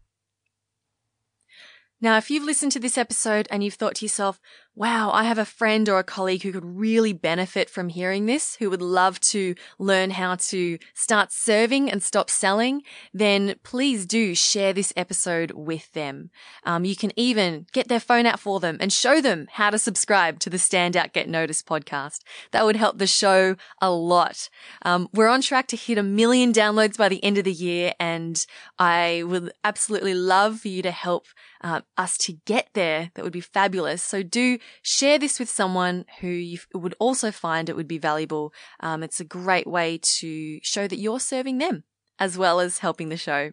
Now, 2.03 2.17
if 2.17 2.31
you've 2.31 2.45
listened 2.45 2.73
to 2.73 2.81
this 2.81 2.97
episode 2.97 3.47
and 3.51 3.63
you've 3.63 3.75
thought 3.75 3.97
to 3.97 4.07
yourself, 4.07 4.41
wow, 4.75 5.11
I 5.13 5.25
have 5.25 5.39
a 5.39 5.45
friend 5.45 5.89
or 5.89 5.99
a 5.99 6.05
colleague 6.05 6.43
who 6.43 6.53
could 6.53 6.65
really 6.65 7.13
benefit 7.13 7.69
from 7.69 7.89
hearing 7.89 8.27
this, 8.27 8.57
who 8.57 8.71
would 8.71 8.81
love 8.81 9.21
to 9.21 9.55
learn 9.79 10.11
how 10.11 10.37
to 10.37 10.79
start 10.95 11.33
serving 11.33 11.91
and 11.91 12.03
stop 12.03 12.31
selling, 12.31 12.83
then 13.13 13.57
please 13.63 14.07
do 14.07 14.35
share 14.35 14.73
this 14.73 14.93
episode 14.97 15.51
with 15.51 15.93
them. 15.93 16.31
Um, 16.65 16.85
you 16.85 16.97
can 16.97 17.11
even 17.17 17.67
get 17.73 17.89
their 17.89 18.01
phone 18.01 18.27
out 18.27 18.41
for 18.41 18.61
them 18.61 18.79
and 18.81 18.93
show 18.93 19.21
them 19.21 19.49
how 19.53 19.71
to 19.71 19.79
subscribe 19.79 20.39
to 20.41 20.51
the 20.51 20.57
Standout 20.57 21.13
Get 21.13 21.29
Noticed 21.29 21.67
podcast. 21.67 22.21
That 22.53 22.65
would 22.65 22.77
help 22.77 22.99
the 22.99 23.07
show 23.07 23.57
a 23.83 23.91
lot. 23.91 24.49
Um, 24.83 25.09
we're 25.13 25.29
on 25.29 25.43
track 25.43 25.67
to 25.69 25.77
hit 25.77 25.99
a 25.99 26.03
million 26.03 26.53
downloads 26.53 26.97
by 26.97 27.09
the 27.09 27.23
end 27.25 27.39
of 27.39 27.45
the 27.45 27.53
year, 27.53 27.93
and 27.99 28.47
I 28.79 29.25
would 29.27 29.53
absolutely 29.65 30.15
love 30.15 30.61
for 30.61 30.69
you 30.69 30.81
to 30.83 30.91
help 30.91 31.27
uh, 31.63 31.83
us 31.97 32.17
to 32.19 32.33
get 32.47 32.71
there. 32.75 33.11
That 33.15 33.25
would 33.25 33.33
be 33.33 33.41
fabulous. 33.41 34.03
So 34.03 34.23
do 34.23 34.59
share 34.83 35.19
this 35.19 35.39
with 35.39 35.49
someone 35.49 36.05
who 36.21 36.29
you 36.29 36.59
would 36.75 36.95
also 36.99 37.31
find 37.31 37.69
it 37.69 37.77
would 37.77 37.89
be 37.89 37.99
valuable. 37.99 38.53
Um, 38.81 39.03
it's 39.03 39.21
a 39.21 39.25
great 39.25 39.67
way 39.67 39.99
to 40.19 40.59
show 40.63 40.87
that 40.87 40.99
you're 40.99 41.21
serving 41.21 41.59
them 41.59 41.85
as 42.19 42.37
well 42.37 42.61
as 42.61 42.79
helping 42.79 43.09
the 43.09 43.17
show. 43.17 43.53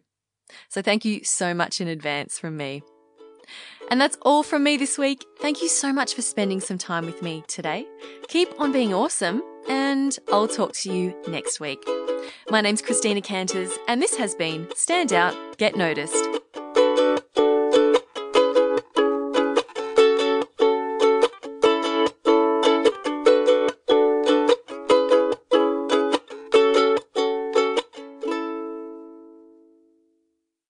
So 0.70 0.82
thank 0.82 1.06
you 1.06 1.24
so 1.24 1.54
much 1.54 1.82
in 1.82 1.88
advance 1.88 2.40
from 2.40 2.58
me. 2.58 2.84
And 3.90 4.02
that's 4.02 4.18
all 4.24 4.44
from 4.44 4.64
me 4.64 4.76
this 4.76 4.98
week. 4.98 5.24
Thank 5.40 5.62
you 5.62 5.70
so 5.70 5.94
much 5.94 6.14
for 6.14 6.22
spending 6.22 6.60
some 6.60 6.78
time 6.78 7.06
with 7.06 7.22
me 7.22 7.44
today. 7.48 7.86
Keep 8.28 8.60
on 8.60 8.74
being 8.74 8.94
awesome, 8.94 9.42
and 9.70 10.18
I'll 10.32 10.50
talk 10.50 10.74
to 10.74 10.92
you 10.92 11.16
next 11.30 11.62
week. 11.62 11.82
My 12.50 12.60
name's 12.60 12.82
Christina 12.82 13.22
Canters, 13.22 13.72
and 13.88 14.02
this 14.02 14.18
has 14.18 14.36
been 14.36 14.68
Stand 14.76 15.14
Out, 15.14 15.58
Get 15.58 15.78
Noticed. 15.78 16.47